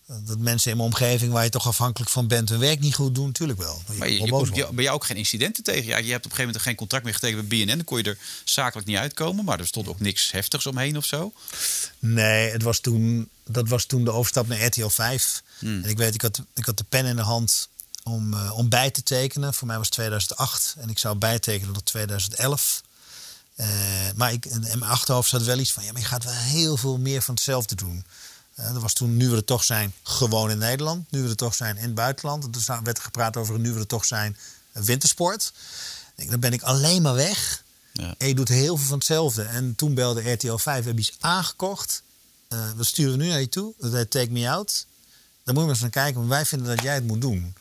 [0.06, 2.48] dat mensen in mijn omgeving waar je toch afhankelijk van bent...
[2.48, 3.82] hun werk niet goed doen, natuurlijk wel.
[3.86, 5.86] Dan Maar je, je komt, je, ben je ook geen incidenten tegen?
[5.86, 7.76] Ja, je hebt op een gegeven moment geen contract meer getekend bij BNN.
[7.76, 9.44] Dan kon je er zakelijk niet uitkomen.
[9.44, 11.32] Maar er stond ook niks heftigs omheen of zo.
[11.98, 15.42] Nee, het was toen, dat was toen de overstap naar RTL 5.
[15.58, 15.82] Hmm.
[15.82, 17.68] En ik weet, ik had, ik had de pen in de hand
[18.02, 19.54] om, om bij te tekenen.
[19.54, 22.82] Voor mij was het 2008 en ik zou bijtekenen tot 2011.
[23.58, 23.66] Eh,
[24.14, 25.84] maar ik, in mijn achterhoofd zat wel iets van...
[25.84, 28.04] ja, maar je gaat wel heel veel meer van hetzelfde doen.
[28.54, 31.10] Eh dat was toen Nu we er toch zijn, gewoon in Nederland.
[31.10, 32.44] Nu we er toch zijn in het buitenland.
[32.44, 34.36] En Toen werd er gepraat over Nu we er toch zijn
[34.72, 35.52] eh, wintersport.
[36.16, 37.62] Ik dan ben ik alleen maar weg.
[37.92, 38.14] Ja.
[38.18, 39.42] En je doet heel veel van hetzelfde.
[39.42, 42.02] En toen belde RTL 5, we hebben iets aangekocht.
[42.76, 43.72] We sturen nu naar je toe.
[43.78, 44.86] Dat heet Take Me Out.
[45.44, 47.54] Daar moet je maar eens naar kijken, want wij vinden dat jij het moet doen.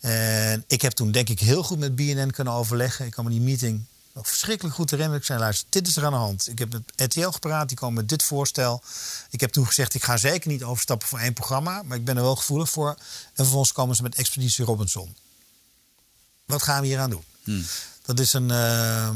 [0.00, 3.06] En ik heb toen denk ik heel goed met BNN kunnen overleggen.
[3.06, 3.84] Ik kan me die meeting
[4.14, 5.20] nog verschrikkelijk goed herinneren.
[5.20, 6.48] Ik zei, luister, dit is er aan de hand.
[6.48, 8.82] Ik heb met RTL gepraat, die komen met dit voorstel.
[9.30, 11.82] Ik heb toen gezegd, ik ga zeker niet overstappen voor één programma.
[11.82, 12.88] Maar ik ben er wel gevoelig voor.
[12.88, 15.16] En vervolgens komen ze met Expeditie Robinson.
[16.44, 17.24] Wat gaan we hier aan doen?
[17.44, 17.64] Hmm.
[18.04, 19.10] Dat is een, eh,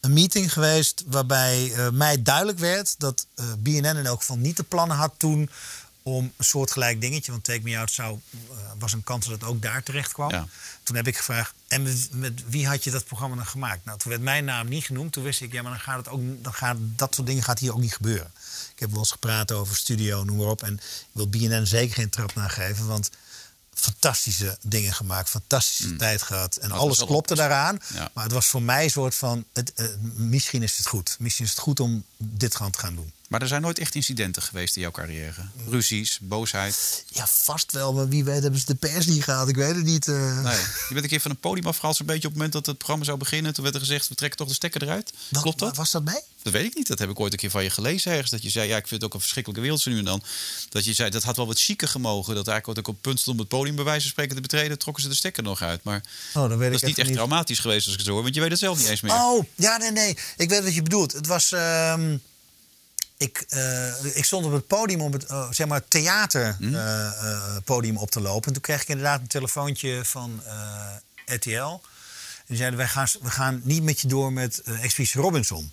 [0.00, 4.56] een meeting geweest waarbij eh, mij duidelijk werd dat eh, BNN in elk geval niet
[4.56, 5.50] de plannen had toen
[6.06, 9.48] om een soortgelijk dingetje, want Take Me Out zou, eh, was een kans dat het
[9.48, 10.30] ook daar terecht kwam.
[10.30, 10.46] Ja.
[10.82, 13.84] Toen heb ik gevraagd, en met, met wie had je dat programma dan gemaakt?
[13.84, 15.12] Nou, toen werd mijn naam niet genoemd.
[15.12, 17.58] Toen wist ik, ja, maar dan gaat het ook, dan gaat, dat soort dingen gaat
[17.58, 18.32] hier ook niet gebeuren.
[18.74, 20.62] Ik heb wel eens gepraat over studio, noem maar op.
[20.62, 23.10] En ik wil BNN zeker geen trap nageven, want
[23.74, 26.56] fantastische dingen gemaakt, fantastische tijd gehad.
[26.56, 27.78] En alles klopte daaraan.
[27.94, 28.10] Ja.
[28.14, 31.16] Maar het was voor mij een soort van, het, eh, misschien is het goed.
[31.18, 33.12] Misschien is het goed om dit gaan te gaan doen.
[33.28, 35.40] Maar er zijn nooit echt incidenten geweest in jouw carrière.
[35.68, 37.04] Ruzies, boosheid.
[37.08, 39.48] Ja, vast wel, maar wie weet hebben ze de pers niet gehad.
[39.48, 40.08] Ik weet het niet.
[40.08, 40.42] eh.
[40.42, 40.56] Nee.
[40.58, 42.76] Je bent een keer van een podium afgehaald, zo'n beetje op het moment dat het
[42.76, 43.54] programma zou beginnen.
[43.54, 45.12] Toen werd er gezegd, we trekken toch de stekker eruit.
[45.28, 45.76] Wat- Klopt dat?
[45.76, 46.20] Was dat mee?
[46.42, 46.86] Dat weet ik niet.
[46.86, 48.30] Dat heb ik ooit een keer van je gelezen ergens.
[48.30, 50.22] Dat je zei, ja, ik vind het ook een verschrikkelijke wereld zo nu en dan.
[50.68, 52.34] Dat je zei, dat had wel wat chiquer gemogen.
[52.34, 54.78] Dat eigenlijk ook op punt stond om het podium bij wijze van spreken te betreden.
[54.78, 55.82] Trokken ze de stekker nog uit.
[55.84, 56.02] Maar
[56.34, 58.22] Oh, dan weet dat ik is niet echt traumatisch geweest als ik het zo hoor.
[58.22, 59.12] Want je weet het zelf niet eens meer.
[59.12, 60.16] Oh, ja, nee, nee.
[60.36, 61.12] Ik weet wat je bedoelt.
[61.12, 61.52] Het was.
[61.52, 62.16] ehm,
[63.16, 68.20] ik, eh, ik stond op het podium om het eh, zeg maar theaterpodium op te
[68.20, 68.46] lopen.
[68.46, 70.94] En toen kreeg ik inderdaad een telefoontje van eh,
[71.24, 71.50] RTL.
[71.50, 71.80] En
[72.46, 75.70] die zeiden: wij gaan, we gaan niet met je door met eh Expeditie Robinson.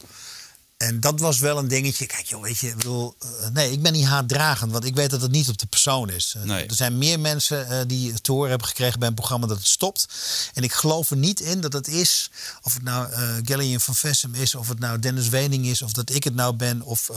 [0.88, 2.06] En dat was wel een dingetje.
[2.06, 5.10] Kijk, joh, weet je, ik bedoel, eh, nee, ik ben niet haatdragend, want ik weet
[5.10, 6.34] dat het niet op de persoon is.
[6.38, 6.66] Eh, Nee.
[6.66, 9.68] Er zijn meer mensen eh, die te horen hebben gekregen bij een programma dat het
[9.68, 10.06] stopt.
[10.54, 12.32] En ik geloof er niet in dat het is,
[12.62, 13.08] of het nou
[13.44, 16.56] Gillian van Vessem is, of het nou Dennis Wening is, of dat ik het nou
[16.56, 17.10] ben, of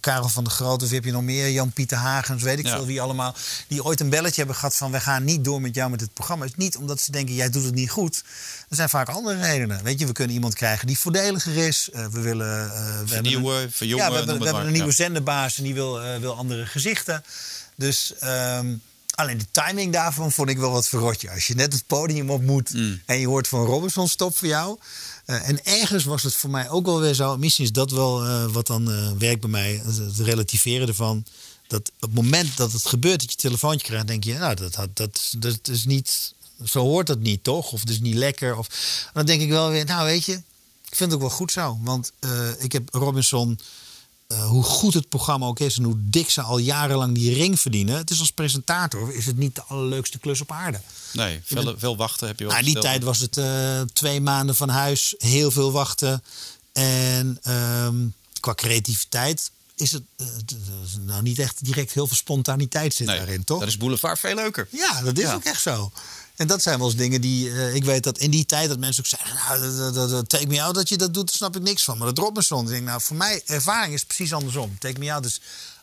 [0.00, 2.76] Karel van der Groot, of heb je nog meer, Jan-Pieter Hagens, weet ik Ja.
[2.76, 3.34] veel wie allemaal,
[3.68, 6.12] die ooit een belletje hebben gehad van we gaan niet door met jou met dit
[6.12, 6.44] programma.
[6.44, 8.22] Het is niet omdat ze denken jij doet het niet goed.
[8.68, 9.82] Er zijn vaak andere redenen.
[9.82, 11.88] Weet je, we kunnen iemand krijgen die voordeliger is.
[11.92, 12.70] We willen
[13.00, 14.66] eh, we hebben een- Vernieuwen, verjongen, ja, we hebben, we hebben maar.
[14.66, 14.94] een nieuwe Ja.
[14.94, 17.24] zenderbaas en die wil, eh, wil andere gezichten.
[17.76, 18.74] Dus ehm,
[19.14, 21.30] alleen de timing daarvan vond ik wel wat verrotje.
[21.30, 23.00] Als je net het podium op moet Mm.
[23.06, 24.78] en je hoort van Robinson stop voor jou.
[25.24, 27.36] Eh, en ergens was het voor mij ook wel weer zo.
[27.36, 29.82] Misschien is dat wel wat dan werkt bij mij.
[29.84, 31.24] Het relativeren ervan.
[31.68, 34.78] Dat op het moment dat het gebeurt, dat je telefoontje krijgt, denk je, nou, dat,
[34.94, 36.34] dat, dat is niet.
[36.64, 37.72] Zo hoort dat niet, toch?
[37.72, 38.56] Of het is niet lekker.
[38.56, 38.66] Of,
[39.14, 40.40] dan denk ik wel weer, nou weet je,
[40.90, 41.78] ik vind het ook wel goed zo.
[41.82, 43.58] Want eh, ik heb Robinson,
[44.26, 47.60] eh, hoe goed het programma ook is en hoe dik ze al jarenlang die ring
[47.60, 47.96] verdienen.
[47.96, 50.80] Het is als presentator, is het niet de allerleukste klus op aarde.
[51.12, 54.20] Nee, veel, veel wachten heb je wel Nou, in die tijd was het eh, twee
[54.20, 56.22] maanden van huis, heel veel wachten.
[56.72, 57.96] En ehm,
[58.40, 60.02] qua creativiteit is het
[61.06, 63.58] nou niet echt direct heel veel spontaniteit zit Nee, daarin, toch?
[63.58, 64.68] Dat is Boulevard veel leuker.
[64.70, 65.34] Ja, dat is Ja.
[65.34, 65.92] ook echt zo.
[66.36, 67.50] En dat zijn wel eens dingen die...
[67.50, 69.74] eh, ik weet dat in die tijd dat mensen ook zeiden...
[69.94, 71.98] Nou, take me out dat je dat doet, daar snap ik niks van.
[71.98, 74.78] Maar dat Robinson, ik denk nou, voor mij, ervaring is precies andersom.
[74.78, 75.40] Take me out is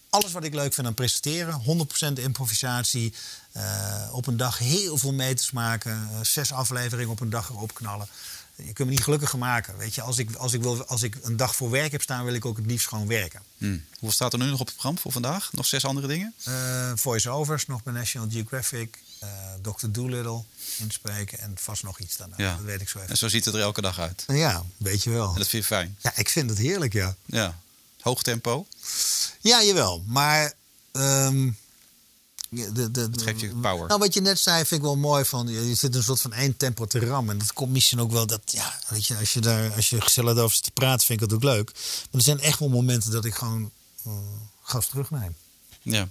[0.10, 1.62] alles wat ik leuk vind aan presenteren.
[2.10, 3.14] 100% improvisatie.
[3.52, 5.92] eh, op een dag heel veel meters maken.
[6.12, 8.08] eh, zes afleveringen op een dag erop knallen.
[8.56, 9.78] Je kunt me niet gelukkiger maken.
[9.78, 12.26] Weet je, als ik, als, ik wil, als ik een dag voor werk heb staan,
[12.26, 13.42] wil ik ook het liefst gewoon werken.
[13.58, 13.78] Hm.
[13.90, 15.50] Hoeveel staat er nu nog op het programma voor vandaag?
[15.52, 16.34] Nog zes andere dingen?
[16.48, 19.02] Uh, Voice-overs nog bij National Geographic.
[19.24, 19.30] Uh,
[19.62, 19.88] Dr.
[19.90, 20.44] Doolittle
[20.78, 22.36] inspreken en vast nog iets daarna.
[22.38, 22.56] Ja.
[22.56, 23.10] Dat weet ik zo even.
[23.10, 24.24] En zo ziet het er elke dag uit.
[24.28, 25.32] Ja, weet je wel.
[25.32, 25.98] En dat vind je fijn?
[26.02, 27.16] Ja, ik vind het heerlijk, ja.
[27.26, 27.60] Ja.
[28.02, 28.68] Hoog tempo?
[29.42, 30.04] Ja, jawel.
[30.08, 30.54] Maar...
[30.92, 31.58] Um,
[32.54, 33.88] de, de, dat geeft je power.
[33.88, 35.26] Nou, wat je net zei, vind ik wel mooi.
[35.26, 37.34] Van, je zit een soort van één tempo te rammen.
[37.34, 40.02] En dat komt misschien ook wel dat, ja, weet je, als je daar, als je
[40.02, 41.72] gezellig over zit te praten, vind ik dat ook leuk.
[41.74, 43.72] Maar er zijn echt wel momenten dat ik gewoon
[44.08, 44.14] uh,
[44.62, 45.36] gas terugneem.
[45.82, 46.08] Ja.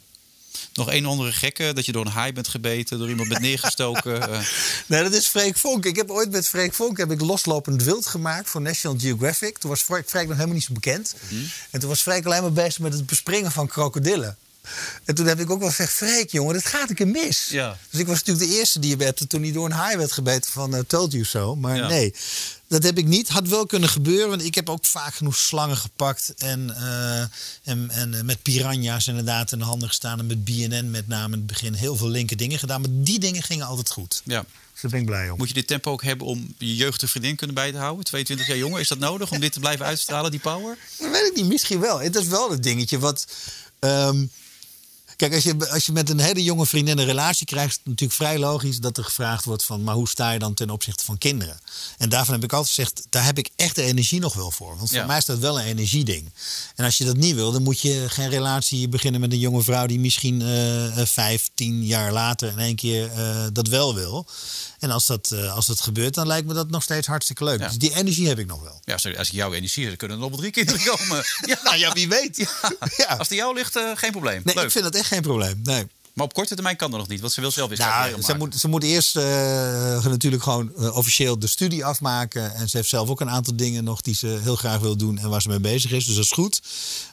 [0.75, 4.31] Nog één andere gekke, dat je door een haai bent gebeten, door iemand bent neergestoken.
[4.31, 4.41] uh.
[4.87, 5.85] Nee, dat is Freek Vonk.
[5.85, 9.59] Ik heb ooit met Freek Vonk heb ik loslopend wild gemaakt voor National Geographic.
[9.59, 11.15] Toen was Freek, Freek nog helemaal niet zo bekend.
[11.29, 11.51] Mm.
[11.71, 14.37] En toen was Freek alleen maar bezig met het bespringen van krokodillen.
[15.05, 17.47] En toen heb ik ook wel gezegd, Freek, jongen, dat gaat een keer mis.
[17.51, 17.79] Ja.
[17.91, 20.51] Dus ik was natuurlijk de eerste die werd toen hij door een haai werd gebeten
[20.53, 21.57] van uh, Told You So.
[21.57, 21.89] Maar Ja.
[21.89, 22.15] nee,
[22.69, 23.29] dat heb ik niet.
[23.29, 26.35] Had wel kunnen gebeuren, want ik heb ook vaak genoeg slangen gepakt.
[26.37, 27.21] En, eh,
[27.73, 30.19] en, en eh, met piranha's inderdaad in de handen gestaan.
[30.19, 32.81] En met BNN met name in het begin heel veel linker dingen gedaan.
[32.81, 34.21] Maar die dingen gingen altijd goed.
[34.25, 34.45] Ja.
[34.73, 35.39] Dus daar ben ik blij om.
[35.39, 38.05] Moet je dit tempo ook hebben om je jeugdige vriendin kunnen bij te houden?
[38.05, 40.79] 22 jaar jonger, is dat nodig om dit te blijven uitstralen, die power?
[40.99, 42.01] Dat weet ik niet, misschien wel.
[42.01, 43.27] Het is wel het dingetje wat.
[43.79, 44.25] ehm,
[45.29, 47.85] kijk, als je, als je met een hele jonge vriendin een relatie krijgt, is het
[47.87, 51.05] natuurlijk vrij logisch dat er gevraagd wordt van, maar hoe sta je dan ten opzichte
[51.05, 51.61] van kinderen?
[51.99, 54.77] En daarvan heb ik altijd gezegd, daar heb ik echt de energie nog wel voor.
[54.77, 55.07] Want voor Ja.
[55.07, 56.33] mij is dat wel een energieding.
[56.77, 59.63] En als je dat niet wil, dan moet je geen relatie beginnen met een jonge
[59.63, 63.95] vrouw die misschien eh, eh, vijf, tien jaar later in één keer eh, dat wel
[63.95, 64.27] wil.
[64.79, 67.61] En als dat, als dat gebeurt, dan lijkt me dat nog steeds hartstikke leuk.
[67.61, 67.69] Ja.
[67.69, 68.81] Dus die energie heb ik nog wel.
[68.85, 71.25] Ja, als ik jouw energie heb, dan kunnen er nog wel drie kinderen komen.
[71.47, 72.49] Ja, Nou ja, wie weet.
[72.97, 73.05] Ja.
[73.19, 74.41] Als die jou ligt, geen probleem.
[74.45, 74.65] Nee, Leuk.
[74.65, 75.61] ik vind dat echt geen probleem.
[75.63, 75.87] Nee.
[76.13, 78.35] Maar op korte termijn kan dat nog niet, want ze wil zelf carrière Nou, ze
[78.37, 82.55] moet, ze moet eerst eh, natuurlijk gewoon eh, officieel de studie afmaken.
[82.55, 85.19] En ze heeft zelf ook een aantal dingen nog die ze heel graag wil doen
[85.19, 86.05] en waar ze mee bezig is.
[86.07, 86.63] Dus dat is goed.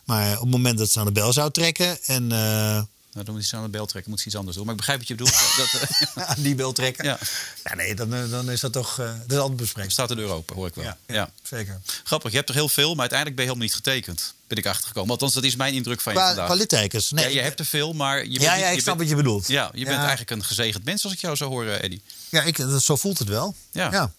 [0.05, 2.81] Maar op het moment dat ze aan de bel zou trekken en eh,
[3.13, 4.65] Nou, dan moet ze aan de bel trekken, moet ze iets anders doen.
[4.65, 5.39] Maar ik begrijp wat je bedoelt.
[5.57, 7.19] Dat, aan die bel trekken, Ja.
[7.63, 7.75] ja.
[7.75, 9.91] nee, dan, eh, dan is dat toch eh, dat is altijd bespreekbaar.
[9.91, 10.83] staat de deur open, hoor ik wel.
[10.83, 11.81] Ja, Ja, ja, zeker.
[12.03, 14.33] Grappig, je hebt er heel veel, maar uiteindelijk ben je helemaal niet getekend.
[14.47, 15.09] Ben ik achtergekomen.
[15.11, 16.45] Althans, dat is mijn indruk van je Qua, vandaag.
[16.45, 17.11] qua littekens.
[17.11, 19.09] Nee, ja, je hebt er veel, maar je bent ja, ja, ik je snap bent,
[19.09, 19.47] wat je bedoelt.
[19.47, 19.99] Ja, je bent Ja.
[20.01, 22.01] eigenlijk een gezegend mens als ik jou zo hoor, eh, Eddie.
[22.29, 23.55] Ja, ik, dat, zo voelt het wel.
[23.71, 23.91] Ja.
[23.91, 24.11] ja.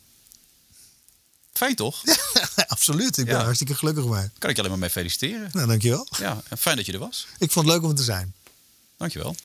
[1.52, 2.02] Fijn toch?
[2.66, 3.42] Absoluut, ik ben Ja.
[3.42, 4.30] hartstikke gelukkig mee.
[4.38, 5.48] Kan ik je alleen maar mee feliciteren.
[5.52, 6.06] Nou, dankjewel.
[6.18, 7.26] Ja, fijn dat je er was.
[7.38, 8.34] Ik vond het leuk om te zijn.
[9.00, 9.34] Dankjewel.